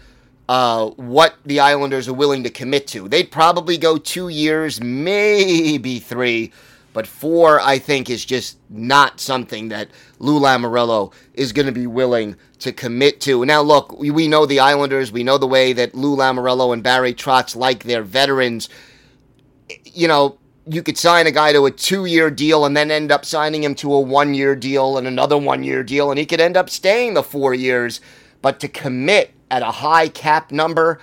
uh, 0.48 0.88
what 0.90 1.36
the 1.44 1.60
Islanders 1.60 2.08
are 2.08 2.14
willing 2.14 2.42
to 2.42 2.50
commit 2.50 2.86
to. 2.88 3.08
They'd 3.08 3.30
probably 3.30 3.78
go 3.78 3.96
two 3.96 4.28
years, 4.28 4.80
maybe 4.80 5.98
three, 5.98 6.52
but 6.92 7.06
four, 7.06 7.60
I 7.60 7.78
think, 7.78 8.10
is 8.10 8.24
just 8.24 8.58
not 8.68 9.20
something 9.20 9.68
that 9.68 9.88
Lou 10.18 10.38
Lamoriello 10.38 11.12
is 11.34 11.52
going 11.52 11.66
to 11.66 11.72
be 11.72 11.86
willing 11.86 12.36
to 12.60 12.72
commit 12.72 13.20
to. 13.22 13.44
Now, 13.44 13.62
look, 13.62 13.98
we, 13.98 14.10
we 14.10 14.28
know 14.28 14.46
the 14.46 14.60
Islanders. 14.60 15.10
We 15.10 15.24
know 15.24 15.38
the 15.38 15.46
way 15.46 15.72
that 15.72 15.94
Lou 15.94 16.16
Lamoriello 16.16 16.72
and 16.72 16.82
Barry 16.82 17.14
Trotz 17.14 17.56
like 17.56 17.84
their 17.84 18.02
veterans. 18.02 18.68
You 19.84 20.08
know, 20.08 20.38
you 20.66 20.82
could 20.82 20.98
sign 20.98 21.26
a 21.26 21.32
guy 21.32 21.52
to 21.52 21.66
a 21.66 21.70
two 21.70 22.04
year 22.04 22.30
deal 22.30 22.64
and 22.64 22.76
then 22.76 22.90
end 22.90 23.10
up 23.10 23.24
signing 23.24 23.64
him 23.64 23.74
to 23.76 23.92
a 23.92 24.00
one 24.00 24.34
year 24.34 24.54
deal 24.54 24.98
and 24.98 25.06
another 25.06 25.38
one 25.38 25.62
year 25.62 25.82
deal, 25.82 26.10
and 26.10 26.18
he 26.18 26.26
could 26.26 26.40
end 26.40 26.56
up 26.56 26.70
staying 26.70 27.14
the 27.14 27.22
four 27.22 27.54
years 27.54 28.00
but 28.42 28.58
to 28.60 28.68
commit 28.68 29.32
at 29.50 29.62
a 29.62 29.70
high 29.70 30.08
cap 30.08 30.50
number 30.50 31.00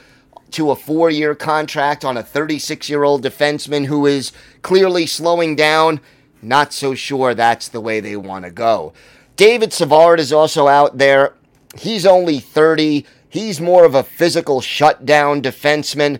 to 0.51 0.71
a 0.71 0.75
four 0.75 1.09
year 1.09 1.35
contract 1.35 2.03
on 2.03 2.17
a 2.17 2.23
36 2.23 2.89
year 2.89 3.03
old 3.03 3.23
defenseman 3.23 3.85
who 3.85 4.05
is 4.05 4.31
clearly 4.61 5.05
slowing 5.05 5.55
down, 5.55 5.99
not 6.41 6.73
so 6.73 6.95
sure 6.95 7.33
that's 7.33 7.67
the 7.67 7.81
way 7.81 7.99
they 7.99 8.15
want 8.15 8.45
to 8.45 8.51
go. 8.51 8.93
David 9.35 9.71
Savard 9.71 10.19
is 10.19 10.33
also 10.33 10.67
out 10.67 10.97
there. 10.97 11.33
He's 11.77 12.05
only 12.05 12.39
30. 12.39 13.05
He's 13.29 13.61
more 13.61 13.85
of 13.85 13.95
a 13.95 14.03
physical 14.03 14.59
shutdown 14.59 15.41
defenseman. 15.41 16.19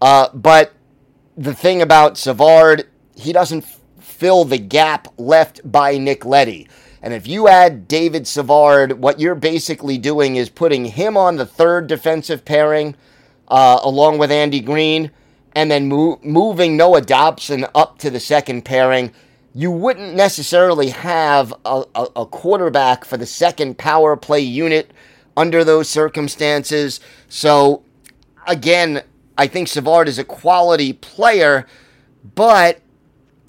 Uh, 0.00 0.28
but 0.32 0.72
the 1.36 1.54
thing 1.54 1.82
about 1.82 2.16
Savard, 2.16 2.88
he 3.16 3.32
doesn't 3.32 3.64
fill 3.98 4.44
the 4.44 4.58
gap 4.58 5.08
left 5.18 5.60
by 5.70 5.98
Nick 5.98 6.24
Leddy. 6.24 6.68
And 7.02 7.12
if 7.12 7.26
you 7.26 7.48
add 7.48 7.86
David 7.86 8.26
Savard, 8.26 8.92
what 8.92 9.20
you're 9.20 9.34
basically 9.34 9.98
doing 9.98 10.36
is 10.36 10.48
putting 10.48 10.86
him 10.86 11.18
on 11.18 11.36
the 11.36 11.44
third 11.44 11.86
defensive 11.86 12.46
pairing 12.46 12.94
uh, 13.48 13.80
along 13.82 14.18
with 14.18 14.30
Andy 14.30 14.60
Greene, 14.60 15.10
and 15.54 15.70
then 15.70 15.88
mo- 15.88 16.18
moving 16.22 16.76
Noah 16.76 17.00
Dobson 17.00 17.66
up 17.74 17.98
to 17.98 18.10
the 18.10 18.20
second 18.20 18.64
pairing. 18.64 19.12
You 19.54 19.70
wouldn't 19.70 20.14
necessarily 20.14 20.90
have 20.90 21.54
a, 21.64 21.84
a, 21.94 22.06
a 22.16 22.26
quarterback 22.26 23.04
for 23.04 23.16
the 23.16 23.26
second 23.26 23.78
power 23.78 24.16
play 24.16 24.40
unit 24.40 24.90
under 25.36 25.62
those 25.62 25.88
circumstances. 25.88 27.00
So, 27.28 27.82
again, 28.46 29.02
I 29.38 29.46
think 29.46 29.68
Savard 29.68 30.08
is 30.08 30.18
a 30.18 30.24
quality 30.24 30.92
player, 30.92 31.66
but 32.34 32.80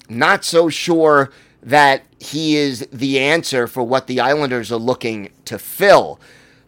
not 0.08 0.44
so 0.44 0.68
sure 0.68 1.30
that 1.62 2.04
he 2.20 2.56
is 2.56 2.86
the 2.92 3.18
answer 3.18 3.66
for 3.66 3.82
what 3.82 4.06
the 4.06 4.20
Islanders 4.20 4.70
are 4.70 4.76
looking 4.76 5.30
to 5.44 5.58
fill. 5.58 6.20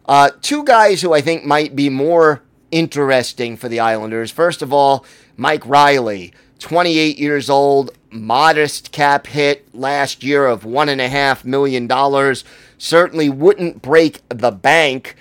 Uh, 0.05 0.31
two 0.41 0.63
guys 0.63 1.01
who 1.01 1.13
I 1.13 1.21
think 1.21 1.45
might 1.45 1.75
be 1.75 1.89
more 1.89 2.41
interesting 2.71 3.57
for 3.57 3.67
the 3.67 3.79
Islanders. 3.79 4.31
First 4.31 4.61
of 4.61 4.73
all, 4.73 5.05
Mike 5.37 5.65
Reilly, 5.65 6.33
28 6.59 7.17
years 7.17 7.49
old, 7.49 7.91
modest 8.11 8.91
cap 8.91 9.27
hit 9.27 9.73
last 9.73 10.23
year 10.23 10.45
of 10.45 10.63
$1.5 10.63 11.45
million. 11.45 12.35
Certainly 12.77 13.29
wouldn't 13.29 13.81
break 13.81 14.21
the 14.29 14.51
bank. 14.51 15.15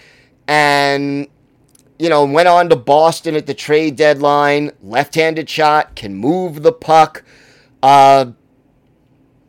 And, 0.46 1.28
you 1.98 2.08
know, 2.08 2.24
went 2.24 2.48
on 2.48 2.68
to 2.70 2.76
Boston 2.76 3.34
at 3.34 3.46
the 3.46 3.54
trade 3.54 3.96
deadline. 3.96 4.72
Left 4.82 5.14
handed 5.14 5.48
shot, 5.48 5.94
can 5.94 6.14
move 6.14 6.62
the 6.62 6.72
puck. 6.72 7.22
Uh, 7.82 8.32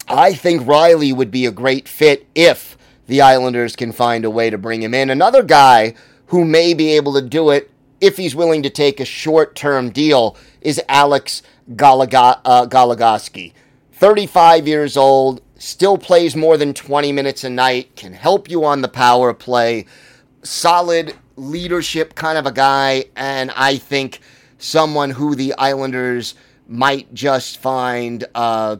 I 0.07 0.33
think 0.33 0.67
Reilly 0.67 1.13
would 1.13 1.31
be 1.31 1.45
a 1.45 1.51
great 1.51 1.87
fit 1.87 2.27
if 2.33 2.77
the 3.07 3.21
Islanders 3.21 3.75
can 3.75 3.91
find 3.91 4.25
a 4.25 4.29
way 4.29 4.49
to 4.49 4.57
bring 4.57 4.81
him 4.81 4.93
in. 4.93 5.09
Another 5.09 5.43
guy 5.43 5.93
who 6.27 6.45
may 6.45 6.73
be 6.73 6.95
able 6.95 7.13
to 7.13 7.21
do 7.21 7.49
it 7.49 7.71
if 8.01 8.17
he's 8.17 8.35
willing 8.35 8.63
to 8.63 8.69
take 8.69 8.99
a 8.99 9.05
short 9.05 9.55
term 9.55 9.89
deal 9.89 10.37
is 10.61 10.81
Alex 10.87 11.41
Goligoski. 11.71 12.41
Uh, 12.45 12.65
Goligoski. 12.65 13.53
35 13.93 14.67
years 14.67 14.95
old, 14.95 15.41
still 15.57 15.97
plays 15.97 16.35
more 16.35 16.57
than 16.57 16.73
20 16.73 17.11
minutes 17.11 17.43
a 17.43 17.49
night, 17.49 17.95
can 17.95 18.13
help 18.13 18.49
you 18.49 18.63
on 18.63 18.81
the 18.81 18.87
power 18.87 19.33
play, 19.33 19.85
solid 20.41 21.13
leadership 21.35 22.15
kind 22.15 22.37
of 22.37 22.45
a 22.45 22.51
guy, 22.51 23.05
and 23.15 23.51
I 23.51 23.77
think 23.77 24.21
someone 24.57 25.09
who 25.09 25.35
the 25.35 25.53
Islanders 25.55 26.35
might 26.67 27.13
just 27.13 27.57
find 27.57 28.23
uh, 28.35 28.77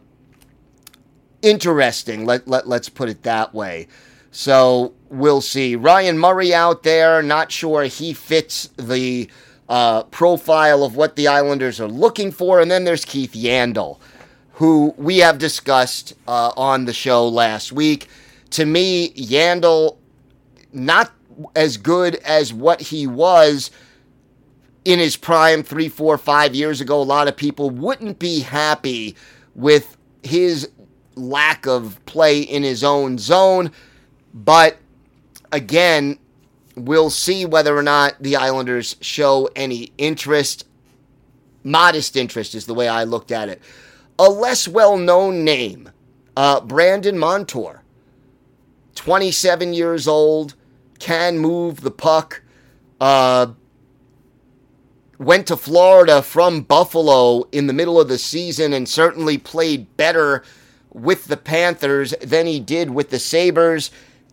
interesting. 1.41 2.25
Let, 2.25 2.47
let, 2.47 2.67
let's 2.67 2.87
put 2.87 3.09
it 3.09 3.23
that 3.23 3.53
way. 3.53 3.87
So 4.31 4.93
we'll 5.09 5.41
see. 5.41 5.75
Ryan 5.75 6.17
Murray 6.17 6.53
out 6.53 6.83
there, 6.83 7.21
not 7.21 7.51
sure 7.51 7.83
he 7.83 8.13
fits 8.13 8.69
the 8.77 9.29
uh, 9.67 10.03
profile 10.03 10.83
of 10.83 10.95
what 10.95 11.15
the 11.15 11.27
Islanders 11.27 11.79
are 11.79 11.87
looking 11.87 12.31
for. 12.31 12.59
And 12.59 12.69
then 12.69 12.83
there's 12.83 13.05
Keith 13.05 13.33
Yandle, 13.33 13.99
who 14.53 14.93
we 14.97 15.19
have 15.19 15.37
discussed 15.37 16.13
uh, 16.27 16.51
on 16.55 16.85
the 16.85 16.93
show 16.93 17.27
last 17.27 17.71
week. 17.71 18.07
To 18.51 18.65
me, 18.65 19.09
Yandle, 19.13 19.97
not 20.73 21.11
as 21.55 21.77
good 21.77 22.15
as 22.15 22.53
what 22.53 22.81
he 22.81 23.07
was 23.07 23.71
in 24.85 24.99
his 24.99 25.15
prime 25.15 25.63
three, 25.63 25.89
four, 25.89 26.17
five 26.17 26.55
years 26.55 26.81
ago. 26.81 27.01
A 27.01 27.03
lot 27.03 27.27
of 27.27 27.35
people 27.35 27.69
wouldn't 27.69 28.19
be 28.19 28.41
happy 28.41 29.15
with 29.55 29.97
his 30.23 30.69
lack 31.15 31.65
of 31.65 31.99
play 32.05 32.41
in 32.41 32.63
his 32.63 32.83
own 32.83 33.17
zone. 33.17 33.71
But 34.33 34.77
again, 35.51 36.19
we'll 36.75 37.09
see 37.09 37.45
whether 37.45 37.75
or 37.75 37.83
not 37.83 38.15
the 38.19 38.35
Islanders 38.35 38.95
show 39.01 39.49
any 39.55 39.91
interest. 39.97 40.65
Modest 41.63 42.15
interest 42.15 42.55
is 42.55 42.65
the 42.65 42.73
way 42.73 42.87
I 42.87 43.03
looked 43.03 43.31
at 43.31 43.49
it. 43.49 43.61
A 44.17 44.29
less 44.29 44.67
well 44.67 44.97
known 44.97 45.43
name, 45.43 45.89
uh, 46.35 46.61
Brandon 46.61 47.17
Montour. 47.17 47.83
27 48.95 49.73
years 49.73 50.07
old, 50.07 50.55
can 50.99 51.37
move 51.37 51.81
the 51.81 51.91
puck. 51.91 52.41
Uh, 52.99 53.53
went 55.17 55.47
to 55.47 55.57
Florida 55.57 56.21
from 56.21 56.61
Buffalo 56.61 57.43
in 57.51 57.67
the 57.67 57.73
middle 57.73 57.99
of 57.99 58.07
the 58.07 58.17
season 58.17 58.73
and 58.73 58.87
certainly 58.87 59.37
played 59.37 59.95
better 59.97 60.43
with 60.93 61.25
the 61.25 61.37
Panthers 61.37 62.13
than 62.21 62.45
he 62.45 62.59
did 62.59 62.91
with 62.91 63.09
the 63.09 63.19
Sabres. 63.19 63.91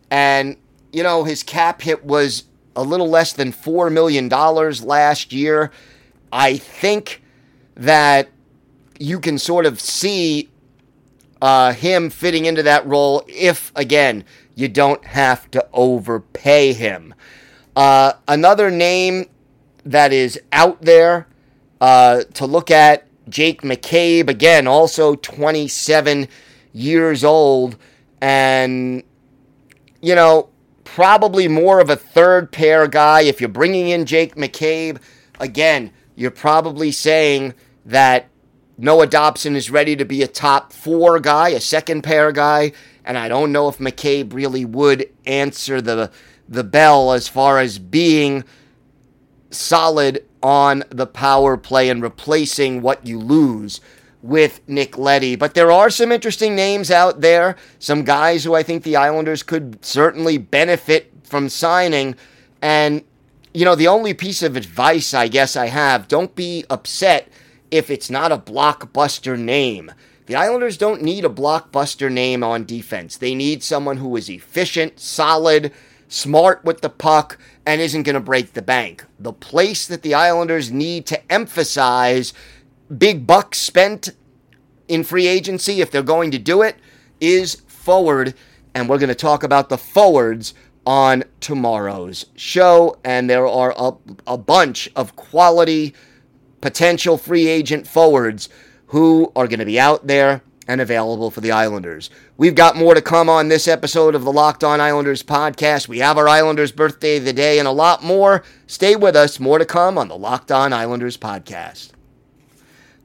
And, 0.09 0.57
you 0.91 1.03
know, 1.03 1.23
his 1.23 1.43
cap 1.43 1.81
hit 1.81 2.05
was 2.05 2.43
a 2.75 2.83
little 2.83 3.09
less 3.09 3.33
than 3.33 3.51
$4 3.51 3.91
million 3.91 4.29
last 4.29 5.33
year. 5.33 5.71
I 6.31 6.57
think 6.57 7.23
that 7.75 8.29
you 8.99 9.19
can 9.19 9.37
sort 9.37 9.65
of 9.65 9.79
see 9.79 10.49
uh, 11.41 11.73
him 11.73 12.09
fitting 12.09 12.45
into 12.45 12.63
that 12.63 12.85
role 12.85 13.23
if, 13.27 13.71
again, 13.75 14.23
you 14.55 14.67
don't 14.67 15.03
have 15.05 15.49
to 15.51 15.65
overpay 15.73 16.73
him. 16.73 17.13
Uh, 17.75 18.13
another 18.27 18.71
name 18.71 19.25
that 19.85 20.11
is 20.11 20.39
out 20.51 20.81
there 20.81 21.27
uh, 21.79 22.23
to 22.33 22.45
look 22.45 22.71
at 22.71 23.07
Jake 23.29 23.61
McCabe, 23.61 24.29
again, 24.29 24.67
also 24.67 25.15
27 25.15 26.27
years 26.73 27.23
old. 27.23 27.77
And 28.19 29.03
you 30.01 30.15
know, 30.15 30.49
probably 30.83 31.47
more 31.47 31.79
of 31.79 31.89
a 31.89 31.95
third 31.95 32.51
pair 32.51 32.87
guy. 32.87 33.21
If 33.21 33.41
you're 33.41 33.49
bringing 33.49 33.89
in 33.89 34.05
Jake 34.05 34.35
McCabe, 34.35 34.99
again, 35.39 35.91
you're 36.15 36.31
probably 36.31 36.91
saying 36.91 37.53
that 37.85 38.29
Noah 38.77 39.07
Dobson 39.07 39.55
is 39.55 39.71
ready 39.71 39.95
to 39.95 40.05
be 40.05 40.21
a 40.21 40.27
top 40.27 40.71
four 40.71 41.19
guy, 41.19 41.49
a 41.49 41.59
second 41.59 42.03
pair 42.03 42.31
guy, 42.31 42.71
and 43.03 43.17
I 43.17 43.27
don't 43.27 43.51
know 43.51 43.67
if 43.67 43.79
McCabe 43.79 44.33
really 44.33 44.65
would 44.65 45.09
answer 45.25 45.81
the 45.81 46.11
the 46.49 46.63
bell 46.63 47.11
as 47.11 47.27
far 47.27 47.59
as 47.59 47.77
being 47.77 48.43
solid 49.49 50.23
on 50.41 50.83
the 50.89 51.07
power 51.07 51.57
play 51.57 51.89
and 51.89 52.01
replacing 52.01 52.81
what 52.81 53.05
you 53.05 53.19
lose 53.19 53.81
with 54.21 54.61
Nick 54.67 54.97
Leddy. 54.97 55.35
But 55.35 55.53
there 55.53 55.71
are 55.71 55.89
some 55.89 56.11
interesting 56.11 56.55
names 56.55 56.91
out 56.91 57.21
there, 57.21 57.55
some 57.79 58.03
guys 58.03 58.43
who 58.43 58.55
I 58.55 58.63
think 58.63 58.83
the 58.83 58.95
Islanders 58.95 59.43
could 59.43 59.83
certainly 59.83 60.37
benefit 60.37 61.11
from 61.23 61.49
signing. 61.49 62.15
And, 62.61 63.03
you 63.53 63.65
know, 63.65 63.75
the 63.75 63.87
only 63.87 64.13
piece 64.13 64.41
of 64.41 64.55
advice 64.55 65.13
I 65.13 65.27
guess 65.27 65.55
I 65.55 65.67
have 65.67 66.07
don't 66.07 66.35
be 66.35 66.65
upset 66.69 67.29
if 67.69 67.89
it's 67.89 68.09
not 68.09 68.31
a 68.31 68.37
blockbuster 68.37 69.37
name. 69.37 69.91
The 70.25 70.35
Islanders 70.35 70.77
don't 70.77 71.01
need 71.01 71.23
a 71.23 71.29
blockbuster 71.29 72.11
name 72.11 72.43
on 72.43 72.65
defense. 72.65 73.17
They 73.17 73.33
need 73.33 73.63
someone 73.63 73.97
who 73.97 74.15
is 74.17 74.29
efficient, 74.29 74.99
solid, 74.99 75.71
smart 76.09 76.65
with 76.65 76.81
the 76.81 76.89
puck, 76.89 77.37
and 77.65 77.79
isn't 77.79 78.03
going 78.03 78.15
to 78.15 78.19
break 78.19 78.53
the 78.53 78.61
bank. 78.61 79.05
The 79.19 79.33
place 79.33 79.87
that 79.87 80.01
the 80.01 80.13
Islanders 80.13 80.71
need 80.71 81.05
to 81.07 81.31
emphasize 81.31 82.33
big 82.95 83.27
bucks 83.27 83.57
spent 83.57 84.09
in 84.87 85.03
free 85.03 85.27
agency, 85.27 85.81
if 85.81 85.91
they're 85.91 86.03
going 86.03 86.31
to 86.31 86.37
do 86.37 86.61
it, 86.61 86.77
is 87.19 87.55
forward. 87.67 88.33
And 88.73 88.87
we're 88.87 88.99
going 88.99 89.09
to 89.09 89.15
talk 89.15 89.43
about 89.43 89.69
the 89.69 89.77
forwards 89.77 90.53
on 90.85 91.23
tomorrow's 91.41 92.25
show. 92.35 92.97
And 93.03 93.29
there 93.29 93.47
are 93.47 93.73
a, 93.77 93.91
a 94.25 94.37
bunch 94.37 94.89
of 94.95 95.15
quality 95.15 95.93
potential 96.61 97.17
free 97.17 97.47
agent 97.47 97.87
forwards 97.87 98.49
who 98.87 99.31
are 99.35 99.47
going 99.47 99.59
to 99.59 99.65
be 99.65 99.79
out 99.79 100.07
there 100.07 100.41
and 100.67 100.81
available 100.81 101.31
for 101.31 101.41
the 101.41 101.51
Islanders. 101.51 102.09
We've 102.35 102.55
got 102.55 102.75
more 102.75 102.93
to 102.93 103.01
come 103.01 103.29
on 103.29 103.47
this 103.47 103.67
episode 103.67 104.15
of 104.15 104.23
the 104.23 104.31
Locked 104.31 104.63
On 104.63 104.81
Islanders 104.81 105.23
podcast. 105.23 105.87
We 105.87 105.99
have 105.99 106.17
our 106.17 106.27
Islanders 106.27 106.71
birthday 106.71 107.17
of 107.17 107.25
the 107.25 107.33
day 107.33 107.59
and 107.59 107.67
a 107.67 107.71
lot 107.71 108.03
more. 108.03 108.43
Stay 108.67 108.95
with 108.95 109.15
us. 109.15 109.39
More 109.39 109.59
to 109.59 109.65
come 109.65 109.97
on 109.97 110.09
the 110.09 110.17
Locked 110.17 110.51
On 110.51 110.73
Islanders 110.73 111.17
podcast. 111.17 111.91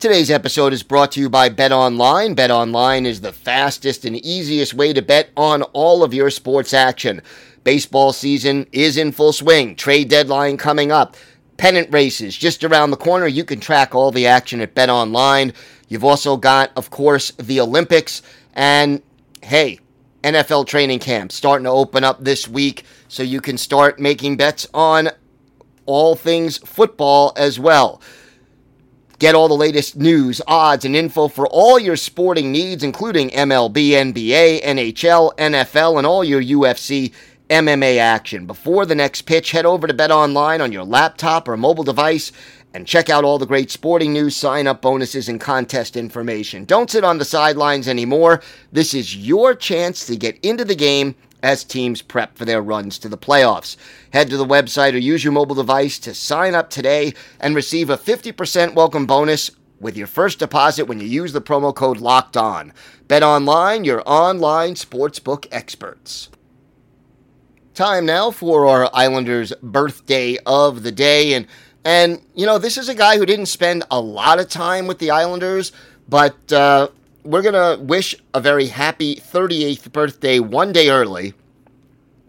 Today's 0.03 0.33
episode 0.33 0.73
is 0.73 0.83
brought 0.83 1.13
to 1.13 1.21
you 1.21 1.31
by 1.31 1.49
Bet 1.49 1.71
Online. 1.71 2.35
Bet 2.35 2.51
Online 2.51 3.07
is 3.07 3.21
the 3.21 3.33
fastest 3.33 4.05
and 4.05 4.17
easiest 4.17 4.75
way 4.75 4.93
to 4.93 5.01
bet 5.01 5.31
on 5.37 5.63
all 5.63 6.03
of 6.03 6.13
your 6.13 6.29
sports 6.29 6.75
action. 6.75 7.23
Baseball 7.63 8.13
season 8.13 8.67
is 8.73 8.97
in 8.97 9.13
full 9.13 9.33
swing. 9.33 9.77
Trade 9.77 10.09
deadline 10.09 10.57
coming 10.57 10.91
up. 10.91 11.17
Pennant 11.57 11.89
races 11.93 12.37
just 12.37 12.65
around 12.65 12.91
the 12.91 12.97
corner. 12.97 13.29
You 13.29 13.45
can 13.45 13.61
track 13.61 13.95
all 13.95 14.11
the 14.11 14.27
action 14.27 14.61
at 14.61 14.75
Bet 14.75 14.91
Online. 14.91 15.53
You've 15.87 16.03
also 16.03 16.37
got, 16.37 16.73
of 16.77 16.91
course, 16.91 17.31
the 17.39 17.61
Olympics. 17.61 18.23
And 18.55 19.03
hey, 19.41 19.79
NFL 20.25 20.67
training 20.67 20.99
camp 20.99 21.31
starting 21.31 21.67
to 21.67 21.71
open 21.71 22.03
up 22.03 22.25
this 22.25 22.49
week. 22.49 22.87
So 23.07 23.23
you 23.23 23.41
can 23.41 23.57
start 23.57 24.01
making 24.01 24.37
bets 24.37 24.67
on 24.75 25.11
all 25.87 26.17
things 26.17 26.59
football 26.59 27.33
as 27.37 27.61
well. 27.61 28.03
Get 29.23 29.37
all 29.37 29.47
the 29.47 29.55
latest 29.55 29.95
news, 29.95 30.41
odds, 30.49 30.85
and 30.85 30.97
info 30.97 31.29
for 31.29 31.47
all 31.47 31.79
your 31.79 31.95
sporting 31.95 32.51
needs, 32.51 32.83
including 32.83 33.31
MLB, 33.31 33.91
NBA, 33.91 34.65
NHL, 34.65 35.37
NFL, 35.37 35.99
and 35.99 36.05
all 36.05 36.25
your 36.25 36.43
UFC 36.43 37.13
MMA 37.49 37.99
action. 37.99 38.47
Before 38.47 38.85
the 38.85 38.97
next 38.97 39.23
pitch, 39.23 39.53
head 39.53 39.65
over 39.65 39.87
to 39.87 39.95
Bet 39.95 40.11
Online 40.11 40.61
on 40.61 40.73
your 40.73 40.83
laptop 40.83 41.47
or 41.47 41.57
mobile 41.57 41.85
device 41.85 42.33
and 42.75 42.85
check 42.85 43.09
out 43.11 43.23
all 43.23 43.39
the 43.39 43.47
great 43.47 43.71
sporting 43.71 44.13
news, 44.13 44.35
sign 44.35 44.67
up 44.67 44.83
bonuses, 44.83 45.29
and 45.29 45.41
contest 45.41 45.97
information. 45.97 46.65
Don't 46.65 46.91
sit 46.91 47.05
on 47.05 47.19
the 47.19 47.25
sidelines 47.25 47.87
anymore. 47.87 48.43
This 48.73 48.93
is 48.93 49.17
your 49.17 49.55
chance 49.55 50.05
to 50.07 50.17
get 50.17 50.37
into 50.45 50.65
the 50.65 50.75
game 50.75 51.15
as 51.43 51.65
teams 51.65 52.03
prep 52.03 52.37
for 52.37 52.45
their 52.45 52.63
runs 52.63 52.99
to 52.99 53.09
the 53.09 53.19
playoffs. 53.19 53.77
Head 54.13 54.31
to 54.31 54.37
the 54.37 54.45
website 54.45 54.95
or 54.95 54.99
use 54.99 55.25
your 55.25 55.33
mobile 55.33 55.55
device 55.55 55.99
to 56.01 56.15
sign 56.15 56.55
up 56.55 56.71
today 56.71 57.15
and 57.41 57.55
receive 57.55 57.91
a 57.91 57.97
50% 57.97 58.75
welcome 58.75 59.07
bonus 59.07 59.51
with 59.81 59.97
your 59.97 60.07
first 60.07 60.39
deposit 60.39 60.85
when 60.85 61.01
you 61.01 61.07
use 61.07 61.33
the 61.33 61.43
promo 61.43 61.75
code 61.75 61.99
LOCKED 61.99 62.37
ON. 62.37 62.73
Bet 63.09 63.23
online, 63.23 63.85
your 63.85 64.03
online 64.07 64.75
sportsbook 64.75 65.47
experts. 65.51 66.31
Time 67.75 68.07
now 68.07 68.31
for 68.31 68.67
our 68.67 68.89
Islanders' 68.95 69.53
birthday 69.63 70.39
of 70.47 70.83
the 70.83 70.93
day. 70.93 71.35
And, 71.35 71.47
and 71.85 72.23
you 72.35 72.47
know, 72.47 72.59
this 72.59 72.79
is 72.79 72.89
a 72.89 72.95
guy 72.95 73.17
who 73.17 73.27
didn't 73.27 73.47
spend 73.47 73.83
a 73.91 74.01
lot 74.01 74.39
of 74.39 74.49
time 74.49 74.87
with 74.87 74.99
the 74.99 75.11
Islanders, 75.11 75.73
but 76.09 76.53
uh, 76.53 76.89
we're 77.25 77.43
going 77.43 77.55
to 77.55 77.83
wish 77.83 78.15
a 78.35 78.41
very 78.41 78.67
happy 78.67 79.17
38th 79.17 79.93
birthday 79.93 80.39
one 80.39 80.73
day 80.73 80.91
early. 80.91 81.35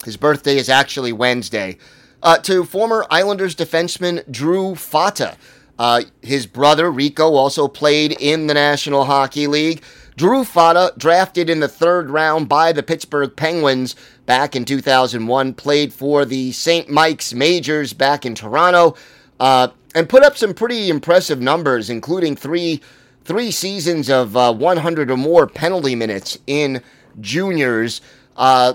His 0.05 0.17
birthday 0.17 0.57
is 0.57 0.69
actually 0.69 1.13
Wednesday. 1.13 1.77
Uh, 2.21 2.37
to 2.37 2.63
former 2.63 3.05
Islanders 3.09 3.55
defenseman 3.55 4.29
Drew 4.31 4.75
Fata. 4.75 5.35
Uh, 5.77 6.03
his 6.21 6.45
brother 6.45 6.89
Rico 6.89 7.33
also 7.33 7.67
played 7.67 8.13
in 8.13 8.47
the 8.47 8.53
National 8.53 9.05
Hockey 9.05 9.47
League. 9.47 9.83
Drew 10.15 10.43
Fata, 10.43 10.93
drafted 10.97 11.49
in 11.49 11.59
the 11.59 11.67
third 11.67 12.09
round 12.09 12.47
by 12.47 12.71
the 12.71 12.83
Pittsburgh 12.83 13.35
Penguins 13.35 13.95
back 14.25 14.55
in 14.55 14.63
2001, 14.63 15.55
played 15.55 15.91
for 15.91 16.23
the 16.23 16.51
St. 16.51 16.87
Mike's 16.89 17.33
Majors 17.33 17.93
back 17.93 18.25
in 18.25 18.35
Toronto, 18.35 18.95
uh, 19.39 19.69
and 19.95 20.07
put 20.07 20.23
up 20.23 20.37
some 20.37 20.53
pretty 20.53 20.89
impressive 20.89 21.41
numbers, 21.41 21.89
including 21.89 22.35
three 22.35 22.79
three 23.25 23.51
seasons 23.51 24.09
of 24.09 24.35
uh, 24.35 24.53
100 24.53 25.11
or 25.11 25.17
more 25.17 25.47
penalty 25.47 25.95
minutes 25.95 26.37
in 26.47 26.81
juniors. 27.19 28.01
Uh, 28.35 28.73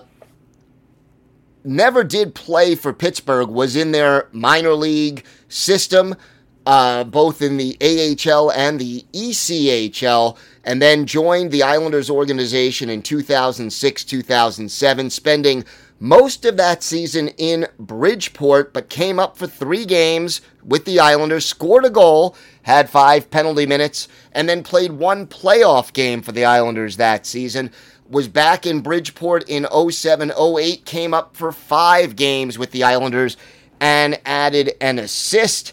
never 1.64 2.04
did 2.04 2.34
play 2.34 2.74
for 2.74 2.92
Pittsburgh, 2.92 3.48
was 3.48 3.76
in 3.76 3.92
their 3.92 4.28
minor 4.32 4.74
league 4.74 5.24
system, 5.48 6.14
uh, 6.66 7.04
both 7.04 7.40
in 7.40 7.56
the 7.56 7.76
AHL 7.80 8.50
and 8.52 8.78
the 8.78 9.04
ECHL, 9.12 10.36
and 10.64 10.82
then 10.82 11.06
joined 11.06 11.50
the 11.50 11.62
Islanders 11.62 12.10
organization 12.10 12.90
in 12.90 13.02
2006 13.02 14.04
2007, 14.04 15.10
spending 15.10 15.64
most 16.00 16.44
of 16.44 16.56
that 16.56 16.82
season 16.82 17.28
in 17.38 17.66
Bridgeport, 17.78 18.72
but 18.72 18.88
came 18.88 19.18
up 19.18 19.36
for 19.36 19.46
three 19.46 19.84
games 19.84 20.40
with 20.68 20.84
the 20.84 21.00
Islanders, 21.00 21.46
scored 21.46 21.86
a 21.86 21.90
goal, 21.90 22.36
had 22.62 22.90
five 22.90 23.30
penalty 23.30 23.64
minutes, 23.64 24.06
and 24.32 24.48
then 24.48 24.62
played 24.62 24.92
one 24.92 25.26
playoff 25.26 25.92
game 25.94 26.20
for 26.20 26.30
the 26.30 26.44
Islanders 26.44 26.98
that 26.98 27.26
season. 27.26 27.72
Was 28.08 28.28
back 28.28 28.66
in 28.66 28.80
Bridgeport 28.80 29.48
in 29.48 29.66
07 29.66 30.30
08, 30.30 30.84
came 30.84 31.14
up 31.14 31.34
for 31.34 31.52
five 31.52 32.16
games 32.16 32.58
with 32.58 32.70
the 32.70 32.84
Islanders 32.84 33.36
and 33.80 34.20
added 34.26 34.72
an 34.80 34.98
assist. 34.98 35.72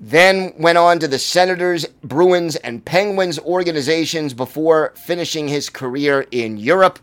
Then 0.00 0.54
went 0.58 0.78
on 0.78 0.98
to 1.00 1.08
the 1.08 1.18
Senators, 1.18 1.84
Bruins, 2.02 2.56
and 2.56 2.82
Penguins 2.82 3.38
organizations 3.38 4.32
before 4.32 4.94
finishing 4.96 5.46
his 5.46 5.68
career 5.68 6.26
in 6.30 6.56
Europe. 6.56 6.98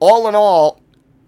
All 0.00 0.28
in 0.28 0.34
all, 0.34 0.80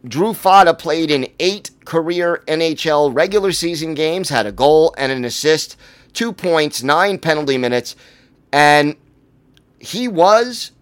Drew 0.06 0.32
Fata 0.32 0.72
played 0.74 1.10
in 1.10 1.28
eight 1.38 1.70
career 1.84 2.42
NHL 2.46 3.14
regular 3.14 3.52
season 3.52 3.94
games, 3.94 4.28
had 4.28 4.46
a 4.46 4.52
goal 4.52 4.94
and 4.96 5.12
an 5.12 5.24
assist, 5.24 5.76
two 6.12 6.32
points, 6.32 6.82
nine 6.82 7.18
penalty 7.18 7.58
minutes, 7.58 7.96
and 8.52 8.96
he 9.78 10.08
was 10.08 10.72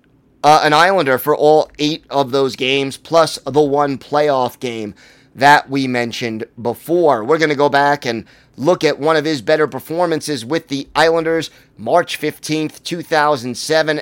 uh, 0.43 0.61
an 0.63 0.73
Islander 0.73 1.19
for 1.19 1.35
all 1.37 1.71
eight 1.79 2.05
of 2.11 2.31
those 2.31 2.57
games, 2.57 2.97
plus 2.97 3.39
the 3.45 3.61
one 3.61 3.99
playoff 3.99 4.61
game 4.61 4.95
that 5.35 5.69
we 5.69 5.87
mentioned 5.87 6.45
before. 6.61 7.25
We're 7.25 7.39
going 7.39 7.49
to 7.49 7.55
go 7.55 7.69
back 7.69 8.05
and 8.05 8.25
look 8.57 8.83
at 8.83 8.99
one 8.99 9.17
of 9.17 9.25
his 9.25 9.41
better 9.41 9.67
performances 9.67 10.45
with 10.45 10.69
the 10.69 10.89
Islanders, 10.95 11.51
March 11.77 12.21
15th, 12.21 12.83
2007, 12.83 14.01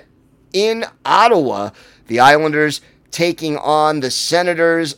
in 0.52 0.84
Ottawa. 1.04 1.70
The 2.06 2.20
Islanders 2.20 2.80
taking 3.16 3.56
on 3.56 4.00
the 4.00 4.10
Senators. 4.10 4.96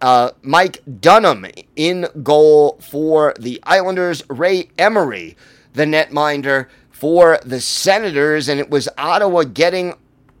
Uh, 0.00 0.30
Mike 0.40 0.82
Dunham 1.02 1.44
in 1.76 2.06
goal 2.22 2.78
for 2.80 3.34
the 3.38 3.60
Islanders. 3.62 4.22
Ray 4.30 4.70
Emery, 4.78 5.36
the 5.74 5.84
netminder 5.84 6.68
for 6.90 7.38
the 7.44 7.60
Senators. 7.60 8.48
And 8.48 8.58
it 8.58 8.70
was 8.70 8.88
Ottawa 8.96 9.42
getting 9.42 9.92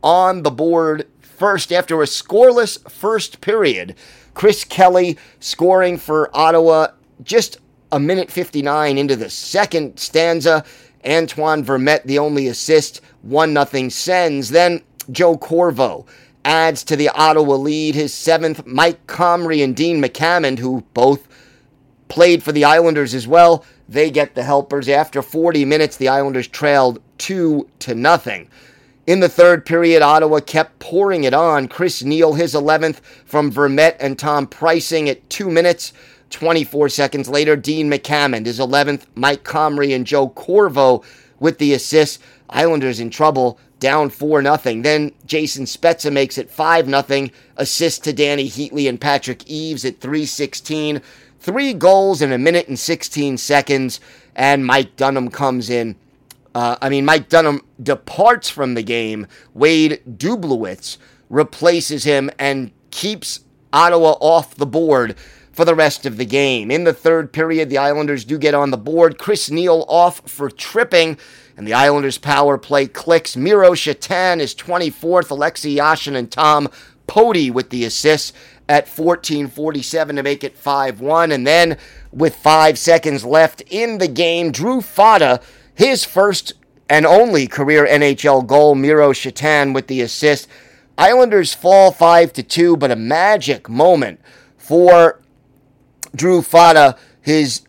on 0.02 0.42
the 0.42 0.50
board 0.50 1.06
first 1.20 1.70
after 1.70 2.00
a 2.00 2.06
scoreless 2.06 2.90
first 2.90 3.42
period. 3.42 3.94
Chris 4.32 4.64
Kelly 4.64 5.18
scoring 5.38 5.98
for 5.98 6.34
Ottawa 6.34 6.86
just 7.22 7.58
a 7.92 8.00
minute 8.00 8.30
59 8.30 8.96
into 8.96 9.16
the 9.16 9.28
second 9.28 10.00
stanza. 10.00 10.64
Antoine 11.06 11.62
Vermette, 11.62 12.04
the 12.04 12.18
only 12.18 12.46
assist, 12.46 13.02
1 13.20 13.66
0 13.66 13.88
sends. 13.90 14.48
Then 14.48 14.82
Joe 15.10 15.36
Corvo 15.36 16.06
adds 16.44 16.84
to 16.84 16.96
the 16.96 17.08
Ottawa 17.10 17.54
lead. 17.54 17.94
His 17.94 18.12
seventh, 18.14 18.66
Mike 18.66 19.06
Comrie 19.06 19.62
and 19.62 19.76
Dean 19.76 20.02
McAmmond, 20.02 20.58
who 20.58 20.84
both 20.94 21.28
played 22.08 22.42
for 22.42 22.52
the 22.52 22.64
Islanders 22.64 23.14
as 23.14 23.26
well, 23.26 23.64
they 23.88 24.10
get 24.10 24.34
the 24.34 24.42
helpers. 24.42 24.88
After 24.88 25.22
40 25.22 25.64
minutes, 25.64 25.96
the 25.96 26.08
Islanders 26.08 26.48
trailed 26.48 27.00
2 27.18 27.68
to 27.80 27.94
nothing. 27.94 28.48
In 29.06 29.20
the 29.20 29.28
third 29.28 29.64
period, 29.64 30.02
Ottawa 30.02 30.40
kept 30.40 30.78
pouring 30.80 31.24
it 31.24 31.32
on. 31.32 31.68
Chris 31.68 32.02
Neil, 32.02 32.34
his 32.34 32.54
11th 32.54 32.96
from 33.24 33.50
Vermette 33.50 33.96
and 34.00 34.18
Tom 34.18 34.46
Preissing 34.46 35.08
at 35.08 35.28
2 35.30 35.50
minutes. 35.50 35.92
24 36.30 36.90
seconds 36.90 37.28
later, 37.28 37.56
Dean 37.56 37.90
McAmmond, 37.90 38.44
his 38.44 38.58
11th. 38.58 39.06
Mike 39.14 39.44
Comrie 39.44 39.94
and 39.94 40.06
Joe 40.06 40.28
Corvo 40.28 41.02
with 41.40 41.56
the 41.56 41.72
assist. 41.72 42.20
Islanders 42.50 43.00
in 43.00 43.08
trouble 43.10 43.58
down 43.80 44.10
4 44.10 44.42
0. 44.42 44.82
Then 44.82 45.12
Jason 45.26 45.64
Spezza 45.64 46.12
makes 46.12 46.38
it 46.38 46.50
5 46.50 46.86
0. 46.86 47.28
Assist 47.56 48.04
to 48.04 48.12
Dany 48.12 48.46
Heatley 48.46 48.88
and 48.88 49.00
Patrick 49.00 49.48
Eaves 49.48 49.84
at 49.84 50.00
316. 50.00 51.00
Three 51.40 51.72
goals 51.72 52.20
in 52.20 52.32
a 52.32 52.38
minute 52.38 52.68
and 52.68 52.78
16 52.78 53.38
seconds. 53.38 54.00
And 54.34 54.66
Mike 54.66 54.96
Dunham 54.96 55.30
comes 55.30 55.70
in. 55.70 55.96
Uh, 56.54 56.76
I 56.80 56.88
mean, 56.88 57.04
Mike 57.04 57.28
Dunham 57.28 57.62
departs 57.82 58.48
from 58.48 58.74
the 58.74 58.82
game. 58.82 59.26
Wade 59.54 60.00
Dubielewicz 60.08 60.96
replaces 61.28 62.04
him 62.04 62.30
and 62.38 62.72
keeps 62.90 63.40
Ottawa 63.72 64.12
off 64.20 64.54
the 64.54 64.66
board 64.66 65.16
for 65.52 65.64
the 65.64 65.74
rest 65.74 66.06
of 66.06 66.16
the 66.16 66.24
game. 66.24 66.70
In 66.70 66.84
the 66.84 66.92
third 66.92 67.32
period, 67.32 67.68
the 67.68 67.78
Islanders 67.78 68.24
do 68.24 68.38
get 68.38 68.54
on 68.54 68.70
the 68.70 68.76
board. 68.76 69.18
Chris 69.18 69.50
Neil 69.50 69.84
off 69.88 70.20
for 70.28 70.50
tripping 70.50 71.18
and 71.58 71.66
the 71.66 71.74
Islanders' 71.74 72.18
power 72.18 72.56
play 72.56 72.86
clicks. 72.86 73.36
Miro 73.36 73.74
Satan 73.74 74.40
is 74.40 74.54
24th. 74.54 75.28
Alexei 75.28 75.74
Yashin 75.74 76.14
and 76.14 76.30
Tom 76.30 76.68
Poti 77.08 77.50
with 77.50 77.70
the 77.70 77.84
assists 77.84 78.32
at 78.68 78.86
14:47 78.86 80.14
to 80.14 80.22
make 80.22 80.44
it 80.44 80.56
5-1. 80.56 81.32
And 81.32 81.44
then 81.44 81.76
with 82.12 82.36
five 82.36 82.78
seconds 82.78 83.24
left 83.24 83.62
in 83.68 83.98
the 83.98 84.06
game, 84.06 84.52
Drew 84.52 84.80
Fata, 84.80 85.40
his 85.74 86.04
first 86.04 86.52
and 86.88 87.04
only 87.04 87.48
career 87.48 87.84
NHL 87.84 88.46
goal. 88.46 88.76
Miro 88.76 89.12
Satan 89.12 89.72
with 89.72 89.88
the 89.88 90.00
assist. 90.00 90.46
Islanders 90.96 91.54
fall 91.54 91.90
5 91.90 92.32
to 92.34 92.42
2, 92.44 92.76
but 92.76 92.92
a 92.92 92.96
magic 92.96 93.68
moment 93.68 94.20
for 94.56 95.20
Drew 96.14 96.40
Fata. 96.40 96.96
His 97.20 97.62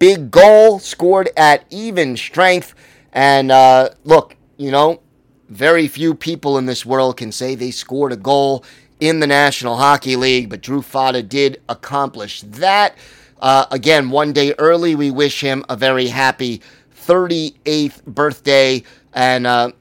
big 0.00 0.32
goal 0.32 0.80
scored 0.80 1.30
at 1.36 1.64
even 1.70 2.16
strength. 2.16 2.74
And 3.12 3.52
uh, 3.52 3.90
look, 4.04 4.36
you 4.56 4.70
know, 4.70 5.00
very 5.48 5.86
few 5.88 6.14
people 6.14 6.56
in 6.56 6.66
this 6.66 6.86
world 6.86 7.16
can 7.16 7.30
say 7.30 7.54
they 7.54 7.70
scored 7.70 8.12
a 8.12 8.16
goal 8.16 8.64
in 9.00 9.20
the 9.20 9.26
National 9.26 9.76
Hockey 9.76 10.16
League, 10.16 10.48
but 10.48 10.62
Drew 10.62 10.80
Fata 10.80 11.22
did 11.22 11.60
accomplish 11.68 12.40
that. 12.42 12.96
Uh, 13.40 13.66
again, 13.70 14.10
one 14.10 14.32
day 14.32 14.54
early, 14.58 14.94
we 14.94 15.10
wish 15.10 15.40
him 15.40 15.64
a 15.68 15.76
very 15.76 16.06
happy 16.06 16.62
38th 17.04 18.04
birthday. 18.04 18.82
And 19.12 19.46
uh, 19.46 19.72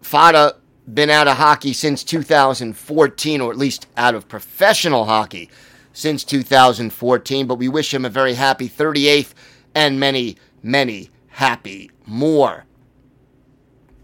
Fata 0.00 0.56
been 0.92 1.10
out 1.10 1.28
of 1.28 1.36
hockey 1.36 1.72
since 1.72 2.02
2014, 2.02 3.40
or 3.40 3.50
at 3.50 3.58
least 3.58 3.86
out 3.96 4.14
of 4.14 4.28
professional 4.28 5.04
hockey 5.04 5.50
since 5.92 6.24
2014. 6.24 7.46
But 7.46 7.56
we 7.56 7.68
wish 7.68 7.92
him 7.92 8.04
a 8.04 8.10
very 8.10 8.34
happy 8.34 8.68
38th 8.68 9.34
and 9.74 10.00
many, 10.00 10.36
many 10.62 11.10
happy 11.28 11.90
more. 12.06 12.63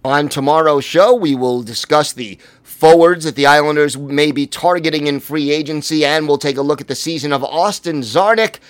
On 0.02 0.30
tomorrow's 0.30 0.84
show, 0.86 1.14
we 1.14 1.34
will 1.34 1.62
discuss 1.62 2.14
the 2.14 2.38
forwards 2.62 3.24
that 3.24 3.34
the 3.34 3.44
Islanders 3.44 3.98
may 3.98 4.32
be 4.32 4.46
targeting 4.46 5.06
in 5.06 5.20
free 5.20 5.50
agency, 5.50 6.06
and 6.06 6.26
we'll 6.26 6.38
take 6.38 6.56
a 6.56 6.62
look 6.62 6.80
at 6.80 6.88
the 6.88 6.94
season 6.94 7.34
of 7.34 7.44
Austin 7.44 8.00
Czarnik 8.00 8.60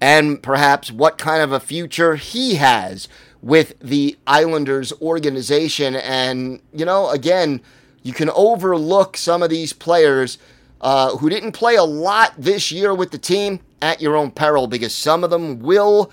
and 0.00 0.40
perhaps 0.40 0.92
what 0.92 1.18
kind 1.18 1.42
of 1.42 1.50
a 1.50 1.58
future 1.58 2.14
he 2.14 2.54
has 2.54 3.08
with 3.42 3.76
the 3.80 4.16
Islanders 4.28 4.92
organization. 5.02 5.96
And, 5.96 6.60
you 6.72 6.84
know, 6.84 7.10
again, 7.10 7.62
you 8.04 8.12
can 8.12 8.30
overlook 8.30 9.16
some 9.16 9.42
of 9.42 9.50
these 9.50 9.72
players 9.72 10.38
uh, 10.80 11.16
who 11.16 11.28
didn't 11.28 11.52
play 11.52 11.74
a 11.74 11.82
lot 11.82 12.32
this 12.38 12.70
year 12.70 12.94
with 12.94 13.10
the 13.10 13.18
team 13.18 13.58
at 13.82 14.00
your 14.00 14.14
own 14.14 14.30
peril 14.30 14.68
because 14.68 14.94
some 14.94 15.24
of 15.24 15.30
them 15.30 15.58
will 15.58 16.12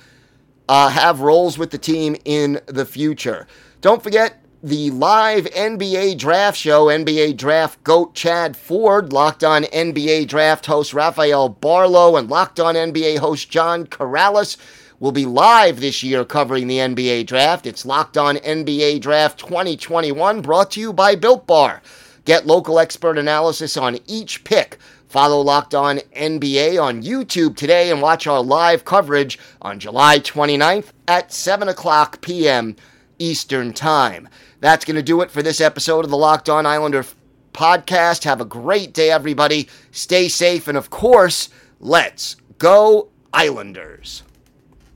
uh, 0.67 0.89
have 0.89 1.19
roles 1.19 1.59
with 1.59 1.69
the 1.69 1.77
team 1.77 2.15
in 2.25 2.59
the 2.65 2.85
future. 2.85 3.45
Don't 3.81 4.01
forget 4.01 4.42
the 4.65 4.89
live 4.91 5.43
NBA 5.47 6.17
draft 6.17 6.57
show, 6.57 6.85
NBA 6.85 7.35
draft 7.35 7.83
GOAT 7.83 8.15
Chad 8.15 8.55
Ford, 8.55 9.11
Locked 9.11 9.43
On 9.43 9.63
NBA 9.63 10.29
draft 10.29 10.65
host 10.67 10.93
Rafael 10.93 11.53
Barlowe, 11.53 12.17
and 12.17 12.29
Locked 12.29 12.61
On 12.61 12.73
NBA 12.73 13.17
host 13.17 13.49
John 13.49 13.85
Karalis 13.85 14.55
will 15.01 15.11
be 15.11 15.25
live 15.25 15.81
this 15.81 16.01
year 16.01 16.23
covering 16.23 16.67
the 16.67 16.77
NBA 16.77 17.25
draft. 17.25 17.65
It's 17.65 17.85
Locked 17.85 18.17
On 18.17 18.37
NBA 18.37 19.01
Draft 19.01 19.37
2021, 19.37 20.39
brought 20.39 20.71
to 20.71 20.79
you 20.79 20.93
by 20.93 21.15
Built 21.15 21.45
Bar. 21.45 21.81
Get 22.23 22.47
local 22.47 22.79
expert 22.79 23.17
analysis 23.17 23.75
on 23.75 23.99
each 24.07 24.45
pick 24.45 24.77
Follow 25.09 25.41
Locked 25.41 25.75
On 25.75 25.97
NBA 26.15 26.81
on 26.81 27.03
YouTube 27.03 27.57
today 27.57 27.91
and 27.91 28.01
watch 28.01 28.27
our 28.27 28.41
live 28.41 28.85
coverage 28.85 29.37
on 29.61 29.77
July 29.77 30.19
29th 30.19 30.93
at 31.05 31.33
7 31.33 31.67
o'clock 31.67 32.21
p.m. 32.21 32.77
Eastern 33.19 33.73
Time. 33.73 34.27
That's 34.63 34.85
going 34.85 34.95
to 34.95 35.03
do 35.03 35.19
it 35.19 35.29
for 35.29 35.43
this 35.43 35.59
episode 35.59 36.05
of 36.05 36.09
the 36.09 36.15
Locked 36.15 36.47
On 36.47 36.65
Islander 36.65 37.05
podcast. 37.51 38.23
Have 38.23 38.39
a 38.39 38.45
great 38.45 38.93
day, 38.93 39.11
everybody. 39.11 39.67
Stay 39.91 40.29
safe, 40.29 40.69
and 40.69 40.77
of 40.77 40.89
course, 40.89 41.49
let's 41.81 42.37
go, 42.59 43.09
Islanders. 43.33 44.23